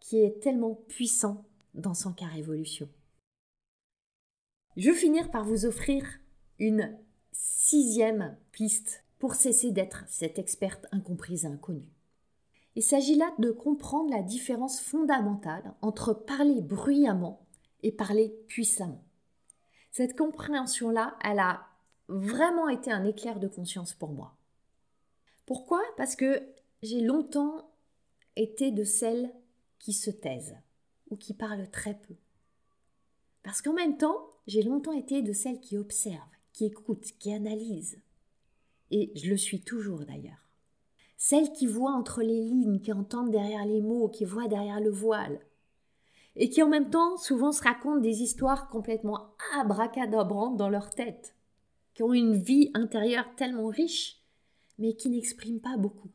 qui 0.00 0.18
est 0.18 0.40
tellement 0.42 0.74
puissant 0.88 1.44
dans 1.74 1.94
son 1.94 2.12
cas 2.12 2.26
Révolution. 2.26 2.88
Je 4.76 4.90
veux 4.90 4.96
finir 4.96 5.30
par 5.30 5.44
vous 5.44 5.64
offrir 5.64 6.04
une 6.58 6.98
sixième 7.32 8.36
piste 8.52 9.04
pour 9.18 9.34
cesser 9.34 9.72
d'être 9.72 10.04
cette 10.06 10.38
experte 10.38 10.86
incomprise 10.92 11.46
et 11.46 11.48
inconnue. 11.48 11.88
Il 12.74 12.82
s'agit 12.82 13.16
là 13.16 13.32
de 13.38 13.50
comprendre 13.50 14.10
la 14.10 14.22
différence 14.22 14.80
fondamentale 14.80 15.74
entre 15.80 16.12
parler 16.12 16.60
bruyamment 16.60 17.46
et 17.82 17.90
parler 17.90 18.36
puissamment. 18.48 19.02
Cette 19.92 20.14
compréhension-là, 20.14 21.16
elle 21.24 21.38
a 21.38 21.66
vraiment 22.08 22.68
été 22.68 22.92
un 22.92 23.04
éclair 23.04 23.40
de 23.40 23.48
conscience 23.48 23.94
pour 23.94 24.10
moi. 24.10 24.36
Pourquoi? 25.46 25.82
Parce 25.96 26.16
que 26.16 26.46
j'ai 26.82 27.00
longtemps 27.00 27.70
été 28.36 28.72
de 28.72 28.84
celles 28.84 29.32
qui 29.78 29.94
se 29.94 30.10
taisent 30.10 30.58
ou 31.08 31.16
qui 31.16 31.32
parlent 31.32 31.70
très 31.70 31.94
peu. 31.94 32.14
Parce 33.42 33.62
qu'en 33.62 33.72
même 33.72 33.96
temps, 33.96 34.28
j'ai 34.46 34.62
longtemps 34.62 34.92
été 34.92 35.22
de 35.22 35.32
celles 35.32 35.60
qui 35.60 35.76
observent, 35.76 36.20
qui 36.52 36.66
écoutent, 36.66 37.12
qui 37.18 37.32
analysent. 37.32 37.98
Et 38.90 39.12
je 39.14 39.30
le 39.30 39.36
suis 39.36 39.60
toujours 39.60 40.04
d'ailleurs. 40.04 40.48
Celles 41.16 41.52
qui 41.52 41.66
voient 41.66 41.94
entre 41.94 42.22
les 42.22 42.42
lignes, 42.42 42.80
qui 42.80 42.92
entendent 42.92 43.30
derrière 43.30 43.64
les 43.64 43.80
mots, 43.80 44.08
qui 44.08 44.24
voient 44.24 44.48
derrière 44.48 44.80
le 44.80 44.90
voile. 44.90 45.40
Et 46.36 46.50
qui 46.50 46.62
en 46.62 46.68
même 46.68 46.90
temps 46.90 47.16
souvent 47.16 47.52
se 47.52 47.62
racontent 47.62 48.00
des 48.00 48.22
histoires 48.22 48.68
complètement 48.68 49.34
abracadabrantes 49.58 50.56
dans 50.56 50.68
leur 50.68 50.90
tête 50.90 51.36
qui 51.96 52.02
ont 52.02 52.12
une 52.12 52.36
vie 52.36 52.70
intérieure 52.74 53.24
tellement 53.36 53.68
riche, 53.68 54.22
mais 54.78 54.94
qui 54.94 55.08
n'expriment 55.08 55.62
pas 55.62 55.78
beaucoup. 55.78 56.10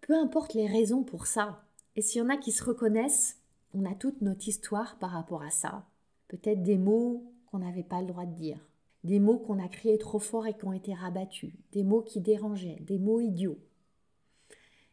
Peu 0.00 0.14
importe 0.14 0.54
les 0.54 0.66
raisons 0.66 1.04
pour 1.04 1.26
ça. 1.26 1.62
Et 1.94 2.00
s'il 2.00 2.22
y 2.22 2.24
en 2.24 2.30
a 2.30 2.38
qui 2.38 2.52
se 2.52 2.64
reconnaissent, 2.64 3.38
on 3.74 3.84
a 3.84 3.94
toute 3.94 4.22
notre 4.22 4.48
histoire 4.48 4.98
par 4.98 5.10
rapport 5.10 5.42
à 5.42 5.50
ça. 5.50 5.86
Peut-être 6.28 6.62
des 6.62 6.78
mots 6.78 7.32
qu'on 7.46 7.58
n'avait 7.58 7.84
pas 7.84 8.00
le 8.00 8.08
droit 8.08 8.26
de 8.26 8.34
dire, 8.34 8.58
des 9.04 9.20
mots 9.20 9.38
qu'on 9.38 9.62
a 9.62 9.68
criés 9.68 9.98
trop 9.98 10.18
fort 10.18 10.46
et 10.46 10.54
qui 10.54 10.64
ont 10.64 10.72
été 10.72 10.92
rabattus, 10.94 11.54
des 11.72 11.84
mots 11.84 12.02
qui 12.02 12.20
dérangeaient, 12.20 12.80
des 12.80 12.98
mots 12.98 13.20
idiots. 13.20 13.58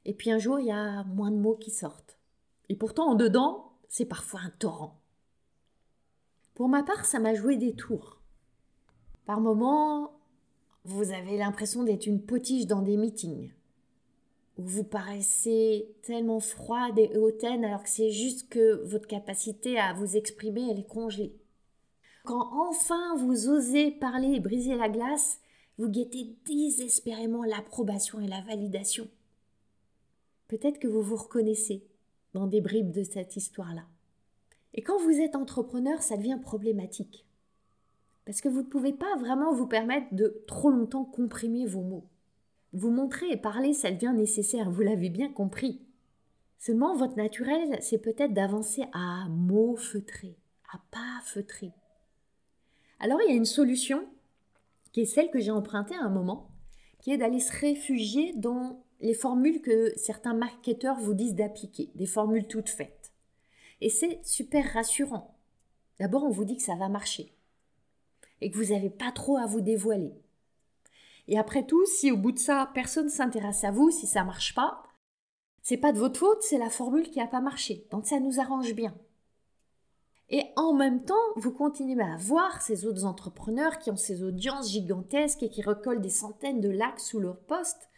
Et 0.05 0.13
puis 0.13 0.31
un 0.31 0.37
jour, 0.37 0.59
il 0.59 0.67
y 0.67 0.71
a 0.71 1.03
moins 1.05 1.31
de 1.31 1.37
mots 1.37 1.55
qui 1.55 1.71
sortent. 1.71 2.19
Et 2.69 2.75
pourtant, 2.75 3.09
en 3.09 3.15
dedans, 3.15 3.73
c'est 3.89 4.05
parfois 4.05 4.41
un 4.41 4.49
torrent. 4.51 4.99
Pour 6.53 6.69
ma 6.69 6.83
part, 6.83 7.05
ça 7.05 7.19
m'a 7.19 7.33
joué 7.33 7.57
des 7.57 7.73
tours. 7.73 8.21
Par 9.25 9.41
moments, 9.41 10.19
vous 10.83 11.11
avez 11.11 11.37
l'impression 11.37 11.83
d'être 11.83 12.05
une 12.05 12.21
potiche 12.21 12.67
dans 12.67 12.81
des 12.81 12.97
meetings, 12.97 13.53
où 14.57 14.63
vous 14.63 14.83
paraissez 14.83 15.95
tellement 16.03 16.39
froide 16.39 16.99
et 16.99 17.17
hautaine 17.17 17.65
alors 17.65 17.83
que 17.83 17.89
c'est 17.89 18.11
juste 18.11 18.49
que 18.49 18.83
votre 18.85 19.07
capacité 19.07 19.79
à 19.79 19.93
vous 19.93 20.15
exprimer, 20.15 20.69
elle 20.69 20.79
est 20.79 20.87
congelée. 20.87 21.35
Quand 22.23 22.49
enfin 22.53 23.15
vous 23.17 23.49
osez 23.49 23.91
parler 23.91 24.35
et 24.35 24.39
briser 24.39 24.75
la 24.75 24.89
glace, 24.89 25.39
vous 25.77 25.89
guettez 25.89 26.35
désespérément 26.45 27.43
l'approbation 27.43 28.19
et 28.19 28.27
la 28.27 28.41
validation. 28.41 29.07
Peut-être 30.47 30.79
que 30.79 30.87
vous 30.87 31.01
vous 31.01 31.15
reconnaissez 31.15 31.83
dans 32.33 32.47
des 32.47 32.61
bribes 32.61 32.91
de 32.91 33.03
cette 33.03 33.35
histoire-là. 33.35 33.83
Et 34.75 34.81
quand 34.81 34.99
vous 34.99 35.19
êtes 35.19 35.35
entrepreneur, 35.35 36.01
ça 36.01 36.17
devient 36.17 36.39
problématique. 36.41 37.25
Parce 38.25 38.41
que 38.41 38.49
vous 38.49 38.61
ne 38.61 38.67
pouvez 38.67 38.93
pas 38.93 39.15
vraiment 39.17 39.53
vous 39.53 39.67
permettre 39.67 40.13
de 40.13 40.43
trop 40.47 40.69
longtemps 40.69 41.05
comprimer 41.05 41.65
vos 41.65 41.81
mots. 41.81 42.05
Vous 42.73 42.89
montrer 42.89 43.29
et 43.29 43.37
parler, 43.37 43.73
ça 43.73 43.91
devient 43.91 44.13
nécessaire, 44.15 44.71
vous 44.71 44.81
l'avez 44.81 45.09
bien 45.09 45.31
compris. 45.31 45.81
Seulement, 46.57 46.95
votre 46.95 47.17
naturel, 47.17 47.77
c'est 47.81 47.99
peut-être 47.99 48.33
d'avancer 48.33 48.85
à 48.93 49.27
mots 49.29 49.75
feutrés, 49.75 50.37
à 50.73 50.79
pas 50.89 51.21
feutrés. 51.23 51.71
Alors, 52.99 53.19
il 53.21 53.29
y 53.29 53.33
a 53.33 53.37
une 53.37 53.45
solution 53.45 54.07
qui 54.91 55.01
est 55.01 55.05
celle 55.05 55.29
que 55.29 55.39
j'ai 55.39 55.51
empruntée 55.51 55.95
à 55.95 56.03
un 56.03 56.09
moment, 56.09 56.49
qui 56.99 57.11
est 57.11 57.17
d'aller 57.17 57.41
se 57.41 57.51
réfugier 57.51 58.33
dans 58.37 58.83
les 59.01 59.13
formules 59.13 59.61
que 59.61 59.91
certains 59.97 60.33
marketeurs 60.33 60.99
vous 60.99 61.13
disent 61.13 61.35
d'appliquer, 61.35 61.91
des 61.93 62.05
formules 62.05 62.47
toutes 62.47 62.69
faites. 62.69 63.11
Et 63.81 63.89
c'est 63.89 64.19
super 64.23 64.65
rassurant. 64.73 65.37
D'abord, 65.99 66.23
on 66.23 66.31
vous 66.31 66.45
dit 66.45 66.55
que 66.55 66.63
ça 66.63 66.75
va 66.75 66.89
marcher 66.89 67.33
et 68.41 68.49
que 68.49 68.57
vous 68.57 68.73
n'avez 68.73 68.89
pas 68.89 69.11
trop 69.11 69.37
à 69.37 69.45
vous 69.45 69.61
dévoiler. 69.61 70.22
Et 71.27 71.37
après 71.37 71.65
tout, 71.65 71.85
si 71.85 72.11
au 72.11 72.17
bout 72.17 72.31
de 72.31 72.39
ça, 72.39 72.69
personne 72.73 73.05
ne 73.05 73.11
s'intéresse 73.11 73.63
à 73.63 73.71
vous, 73.71 73.91
si 73.91 74.07
ça 74.07 74.23
marche 74.23 74.53
pas, 74.53 74.83
c'est 75.61 75.77
pas 75.77 75.93
de 75.93 75.99
votre 75.99 76.19
faute, 76.19 76.41
c'est 76.41 76.57
la 76.57 76.69
formule 76.69 77.09
qui 77.09 77.19
n'a 77.19 77.27
pas 77.27 77.39
marché. 77.39 77.87
Donc 77.91 78.05
ça 78.05 78.19
nous 78.19 78.39
arrange 78.39 78.73
bien. 78.73 78.93
Et 80.29 80.43
en 80.55 80.73
même 80.73 81.05
temps, 81.05 81.13
vous 81.35 81.51
continuez 81.51 82.01
à 82.01 82.17
voir 82.17 82.61
ces 82.61 82.85
autres 82.85 83.05
entrepreneurs 83.05 83.79
qui 83.79 83.91
ont 83.91 83.95
ces 83.95 84.23
audiences 84.23 84.71
gigantesques 84.71 85.43
et 85.43 85.49
qui 85.49 85.61
recollent 85.61 86.01
des 86.01 86.09
centaines 86.09 86.59
de 86.59 86.69
likes 86.69 86.99
sous 86.99 87.19
leur 87.19 87.39
poste. 87.39 87.89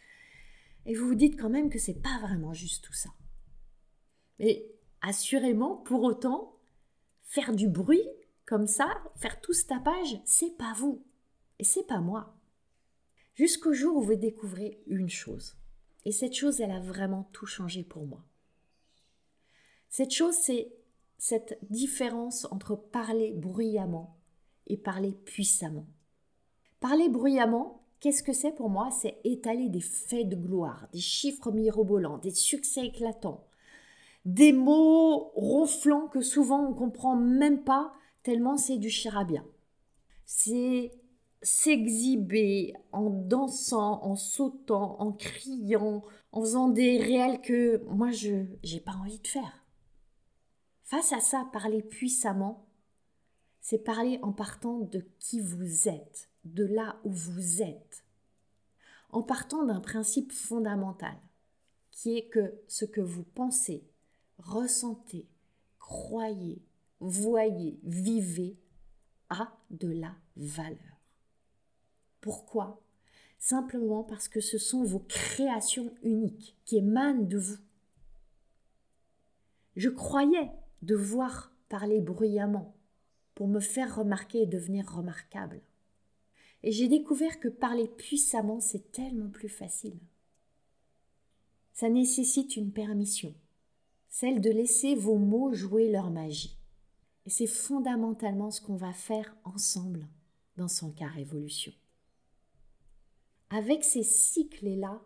Et 0.84 0.94
vous 0.94 1.08
vous 1.08 1.14
dites 1.14 1.40
quand 1.40 1.48
même 1.48 1.70
que 1.70 1.78
c'est 1.78 2.00
pas 2.00 2.18
vraiment 2.22 2.52
juste 2.52 2.84
tout 2.84 2.92
ça. 2.92 3.10
Mais 4.38 4.66
assurément, 5.00 5.76
pour 5.76 6.02
autant, 6.02 6.56
faire 7.22 7.52
du 7.52 7.68
bruit 7.68 8.06
comme 8.44 8.66
ça, 8.68 8.88
faire 9.16 9.40
tout 9.40 9.52
ce 9.52 9.66
tapage, 9.66 10.20
c'est 10.24 10.56
pas 10.56 10.72
vous. 10.76 11.02
Et 11.58 11.64
c'est 11.64 11.86
pas 11.86 12.00
moi. 12.00 12.35
Jusqu'au 13.36 13.74
jour 13.74 13.98
où 13.98 14.02
vous 14.02 14.16
découvrez 14.16 14.80
une 14.86 15.10
chose. 15.10 15.56
Et 16.06 16.12
cette 16.12 16.32
chose, 16.32 16.60
elle 16.62 16.70
a 16.70 16.80
vraiment 16.80 17.28
tout 17.32 17.44
changé 17.44 17.84
pour 17.84 18.06
moi. 18.06 18.24
Cette 19.90 20.12
chose, 20.12 20.34
c'est 20.34 20.72
cette 21.18 21.58
différence 21.70 22.46
entre 22.50 22.76
parler 22.76 23.32
bruyamment 23.32 24.16
et 24.66 24.78
parler 24.78 25.12
puissamment. 25.12 25.86
Parler 26.80 27.10
bruyamment, 27.10 27.84
qu'est-ce 28.00 28.22
que 28.22 28.32
c'est 28.32 28.52
pour 28.52 28.70
moi? 28.70 28.90
C'est 28.90 29.18
étaler 29.24 29.68
des 29.68 29.80
faits 29.80 30.30
de 30.30 30.36
gloire, 30.36 30.88
des 30.94 31.00
chiffres 31.00 31.52
mirobolants, 31.52 32.18
des 32.18 32.34
succès 32.34 32.86
éclatants, 32.86 33.46
des 34.24 34.52
mots 34.52 35.30
ronflants 35.34 36.08
que 36.08 36.22
souvent 36.22 36.66
on 36.66 36.72
comprend 36.72 37.16
même 37.16 37.64
pas 37.64 37.92
tellement 38.22 38.56
c'est 38.56 38.78
du 38.78 38.90
charabia. 38.90 39.44
C'est 40.24 40.90
s'exhiber 41.46 42.74
en 42.90 43.08
dansant, 43.08 44.02
en 44.02 44.16
sautant, 44.16 45.00
en 45.00 45.12
criant, 45.12 46.02
en 46.32 46.40
faisant 46.40 46.68
des 46.68 46.98
réels 46.98 47.40
que 47.40 47.84
moi 47.84 48.10
je 48.10 48.46
n'ai 48.64 48.80
pas 48.80 48.96
envie 48.96 49.20
de 49.20 49.28
faire. 49.28 49.64
Face 50.82 51.12
à 51.12 51.20
ça, 51.20 51.48
parler 51.52 51.82
puissamment, 51.82 52.66
c'est 53.60 53.78
parler 53.78 54.18
en 54.22 54.32
partant 54.32 54.80
de 54.80 55.06
qui 55.20 55.38
vous 55.38 55.88
êtes, 55.88 56.30
de 56.44 56.64
là 56.64 56.98
où 57.04 57.12
vous 57.12 57.62
êtes, 57.62 58.04
en 59.10 59.22
partant 59.22 59.64
d'un 59.64 59.80
principe 59.80 60.32
fondamental, 60.32 61.16
qui 61.92 62.16
est 62.16 62.26
que 62.26 62.60
ce 62.66 62.84
que 62.84 63.00
vous 63.00 63.22
pensez, 63.22 63.88
ressentez, 64.38 65.28
croyez, 65.78 66.60
voyez, 66.98 67.78
vivez, 67.84 68.58
a 69.28 69.56
de 69.70 69.92
la 69.92 70.14
valeur. 70.36 70.95
Pourquoi? 72.26 72.82
Simplement 73.38 74.02
parce 74.02 74.26
que 74.26 74.40
ce 74.40 74.58
sont 74.58 74.82
vos 74.82 74.98
créations 74.98 75.94
uniques 76.02 76.56
qui 76.64 76.78
émanent 76.78 77.22
de 77.22 77.38
vous. 77.38 77.58
Je 79.76 79.88
croyais 79.88 80.50
devoir 80.82 81.52
parler 81.68 82.00
bruyamment 82.00 82.74
pour 83.36 83.46
me 83.46 83.60
faire 83.60 83.94
remarquer 83.94 84.42
et 84.42 84.46
devenir 84.46 84.92
remarquable. 84.92 85.62
Et 86.64 86.72
j'ai 86.72 86.88
découvert 86.88 87.38
que 87.38 87.46
parler 87.46 87.86
puissamment, 87.86 88.58
c'est 88.58 88.90
tellement 88.90 89.30
plus 89.30 89.48
facile. 89.48 90.00
Ça 91.74 91.88
nécessite 91.88 92.56
une 92.56 92.72
permission, 92.72 93.36
celle 94.08 94.40
de 94.40 94.50
laisser 94.50 94.96
vos 94.96 95.18
mots 95.18 95.52
jouer 95.52 95.92
leur 95.92 96.10
magie. 96.10 96.58
Et 97.24 97.30
c'est 97.30 97.46
fondamentalement 97.46 98.50
ce 98.50 98.60
qu'on 98.60 98.74
va 98.74 98.92
faire 98.92 99.36
ensemble 99.44 100.08
dans 100.56 100.66
son 100.66 100.90
cas 100.90 101.06
révolution. 101.06 101.72
Avec 103.50 103.84
ces 103.84 104.02
cycles-là, 104.02 105.00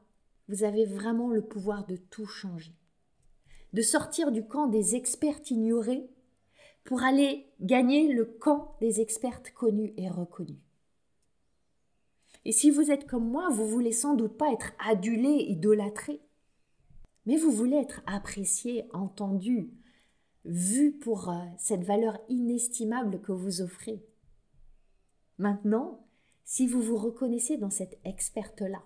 vous 0.48 0.64
avez 0.64 0.84
vraiment 0.84 1.30
le 1.30 1.42
pouvoir 1.42 1.86
de 1.86 1.96
tout 1.96 2.26
changer. 2.26 2.74
De 3.72 3.82
sortir 3.82 4.32
du 4.32 4.44
camp 4.44 4.66
des 4.66 4.96
experts 4.96 5.40
ignorés 5.50 6.08
pour 6.84 7.02
aller 7.02 7.46
gagner 7.60 8.12
le 8.12 8.24
camp 8.24 8.76
des 8.80 9.00
expertes 9.00 9.52
connues 9.52 9.92
et 9.96 10.08
reconnues. 10.08 10.62
Et 12.44 12.52
si 12.52 12.70
vous 12.70 12.90
êtes 12.90 13.06
comme 13.06 13.28
moi, 13.28 13.48
vous 13.50 13.68
voulez 13.68 13.92
sans 13.92 14.14
doute 14.14 14.36
pas 14.36 14.52
être 14.52 14.72
adulé, 14.78 15.28
idolâtré, 15.28 16.20
mais 17.26 17.36
vous 17.36 17.52
voulez 17.52 17.76
être 17.76 18.00
apprécié, 18.06 18.86
entendu, 18.92 19.70
vu 20.46 20.92
pour 20.92 21.28
euh, 21.28 21.44
cette 21.58 21.84
valeur 21.84 22.18
inestimable 22.28 23.20
que 23.20 23.32
vous 23.32 23.60
offrez. 23.60 24.02
Maintenant, 25.38 26.06
si 26.50 26.66
vous 26.66 26.82
vous 26.82 26.96
reconnaissez 26.96 27.58
dans 27.58 27.70
cette 27.70 27.96
experte-là, 28.04 28.82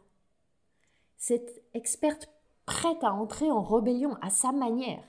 cette 1.16 1.62
experte 1.72 2.28
prête 2.66 3.02
à 3.02 3.14
entrer 3.14 3.50
en 3.50 3.62
rébellion 3.62 4.18
à 4.20 4.28
sa 4.28 4.52
manière, 4.52 5.02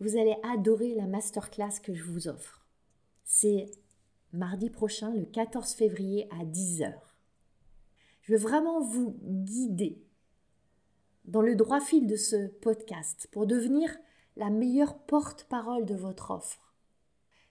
vous 0.00 0.18
allez 0.18 0.36
adorer 0.42 0.94
la 0.94 1.06
masterclass 1.06 1.80
que 1.82 1.94
je 1.94 2.04
vous 2.04 2.28
offre. 2.28 2.66
C'est 3.24 3.70
mardi 4.34 4.68
prochain, 4.68 5.14
le 5.14 5.24
14 5.24 5.72
février 5.72 6.28
à 6.30 6.44
10h. 6.44 6.92
Je 8.20 8.32
veux 8.32 8.38
vraiment 8.38 8.82
vous 8.82 9.16
guider 9.22 10.04
dans 11.24 11.40
le 11.40 11.56
droit 11.56 11.80
fil 11.80 12.06
de 12.06 12.16
ce 12.16 12.48
podcast 12.48 13.28
pour 13.32 13.46
devenir 13.46 13.96
la 14.36 14.50
meilleure 14.50 14.98
porte-parole 14.98 15.86
de 15.86 15.94
votre 15.94 16.32
offre, 16.32 16.74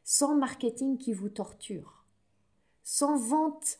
sans 0.04 0.36
marketing 0.36 1.00
qui 1.00 1.12
vous 1.12 1.30
torture, 1.30 1.99
sans 2.92 3.20
vente 3.20 3.78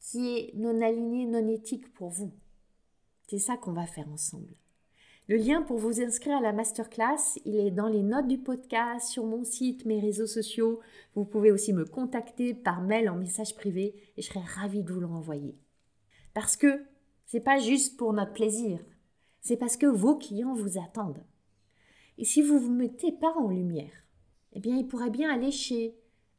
qui 0.00 0.36
est 0.36 0.52
non 0.56 0.82
alignée, 0.82 1.26
non 1.26 1.46
éthique 1.46 1.94
pour 1.94 2.08
vous. 2.08 2.32
C'est 3.28 3.38
ça 3.38 3.56
qu'on 3.56 3.72
va 3.72 3.86
faire 3.86 4.08
ensemble. 4.08 4.52
Le 5.28 5.36
lien 5.36 5.62
pour 5.62 5.78
vous 5.78 6.00
inscrire 6.00 6.38
à 6.38 6.40
la 6.40 6.52
masterclass, 6.52 7.38
il 7.44 7.54
est 7.54 7.70
dans 7.70 7.86
les 7.86 8.02
notes 8.02 8.26
du 8.26 8.38
podcast, 8.38 9.06
sur 9.10 9.24
mon 9.24 9.44
site, 9.44 9.84
mes 9.84 10.00
réseaux 10.00 10.26
sociaux. 10.26 10.80
Vous 11.14 11.24
pouvez 11.24 11.52
aussi 11.52 11.72
me 11.72 11.84
contacter 11.84 12.52
par 12.52 12.80
mail 12.82 13.08
en 13.08 13.14
message 13.14 13.54
privé 13.54 13.94
et 14.16 14.22
je 14.22 14.26
serai 14.26 14.40
ravie 14.40 14.82
de 14.82 14.92
vous 14.92 15.00
l'envoyer. 15.00 15.56
Parce 16.34 16.56
que 16.56 16.84
c'est 17.26 17.38
pas 17.38 17.60
juste 17.60 17.96
pour 17.96 18.12
notre 18.12 18.32
plaisir, 18.32 18.80
c'est 19.40 19.56
parce 19.56 19.76
que 19.76 19.86
vos 19.86 20.16
clients 20.16 20.54
vous 20.54 20.80
attendent. 20.80 21.24
Et 22.18 22.24
si 22.24 22.42
vous 22.42 22.54
ne 22.54 22.60
vous 22.60 22.72
mettez 22.72 23.12
pas 23.12 23.34
en 23.36 23.50
lumière, 23.50 24.04
eh 24.52 24.58
bien, 24.58 24.76
il 24.76 24.88
pourrait 24.88 25.10
bien 25.10 25.32
aller 25.32 25.52
chez 25.52 25.96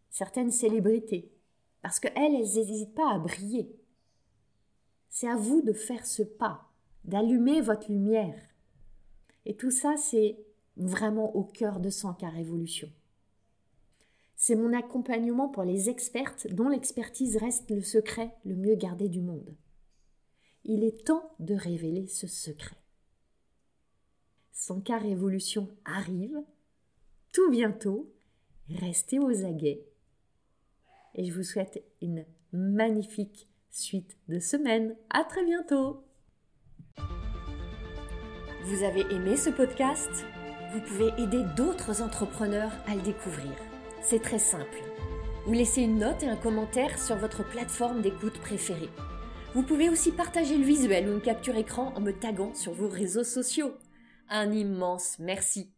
certaines 0.09 0.51
célébrités, 0.51 1.31
parce 1.81 1.99
qu'elles, 1.99 2.13
elles 2.15 2.41
n'hésitent 2.41 2.95
pas 2.95 3.13
à 3.13 3.19
briller. 3.19 3.75
C'est 5.09 5.27
à 5.27 5.35
vous 5.35 5.61
de 5.61 5.73
faire 5.73 6.05
ce 6.05 6.23
pas, 6.23 6.69
d'allumer 7.03 7.61
votre 7.61 7.91
lumière 7.91 8.41
Et 9.45 9.55
tout 9.55 9.71
ça, 9.71 9.95
c'est 9.97 10.37
vraiment 10.77 11.35
au 11.35 11.43
cœur 11.43 11.79
de 11.79 11.89
100K 11.89 12.29
Révolution. 12.31 12.89
C'est 14.35 14.55
mon 14.55 14.71
accompagnement 14.73 15.49
pour 15.49 15.63
les 15.63 15.89
expertes 15.89 16.47
dont 16.53 16.69
l'expertise 16.69 17.35
reste 17.37 17.69
le 17.71 17.81
secret 17.81 18.33
le 18.45 18.55
mieux 18.55 18.75
gardé 18.75 19.09
du 19.09 19.19
monde. 19.19 19.53
Il 20.63 20.83
est 20.83 21.05
temps 21.05 21.29
de 21.39 21.55
révéler 21.55 22.07
ce 22.07 22.27
secret. 22.27 22.77
100K 24.53 25.01
Révolution 25.01 25.69
arrive 25.83 26.41
tout 27.33 27.49
bientôt. 27.49 28.11
Restez 28.69 29.19
aux 29.19 29.45
aguets. 29.45 29.88
Et 31.15 31.25
je 31.25 31.33
vous 31.33 31.43
souhaite 31.43 31.83
une 32.01 32.25
magnifique 32.53 33.47
suite 33.69 34.17
de 34.27 34.39
semaine. 34.39 34.95
À 35.09 35.23
très 35.23 35.43
bientôt. 35.43 36.03
Vous 38.63 38.83
avez 38.83 39.01
aimé 39.13 39.35
ce 39.35 39.49
podcast? 39.49 40.09
Vous 40.73 40.81
pouvez 40.81 41.09
aider 41.21 41.43
d'autres 41.57 42.01
entrepreneurs 42.01 42.71
à 42.87 42.95
le 42.95 43.01
découvrir. 43.01 43.51
C'est 44.01 44.21
très 44.21 44.39
simple. 44.39 44.77
Vous 45.45 45.53
laissez 45.53 45.81
une 45.81 45.97
note 45.97 46.21
et 46.21 46.27
un 46.27 46.35
commentaire 46.35 46.99
sur 46.99 47.15
votre 47.15 47.43
plateforme 47.43 48.01
d'écoute 48.01 48.39
préférée. 48.39 48.89
Vous 49.55 49.63
pouvez 49.63 49.89
aussi 49.89 50.11
partager 50.11 50.57
le 50.57 50.63
visuel 50.63 51.09
ou 51.09 51.13
une 51.13 51.21
capture 51.21 51.55
écran 51.55 51.91
en 51.95 52.01
me 52.01 52.11
taguant 52.11 52.53
sur 52.53 52.73
vos 52.73 52.87
réseaux 52.87 53.23
sociaux. 53.23 53.73
Un 54.29 54.51
immense 54.51 55.17
merci. 55.17 55.71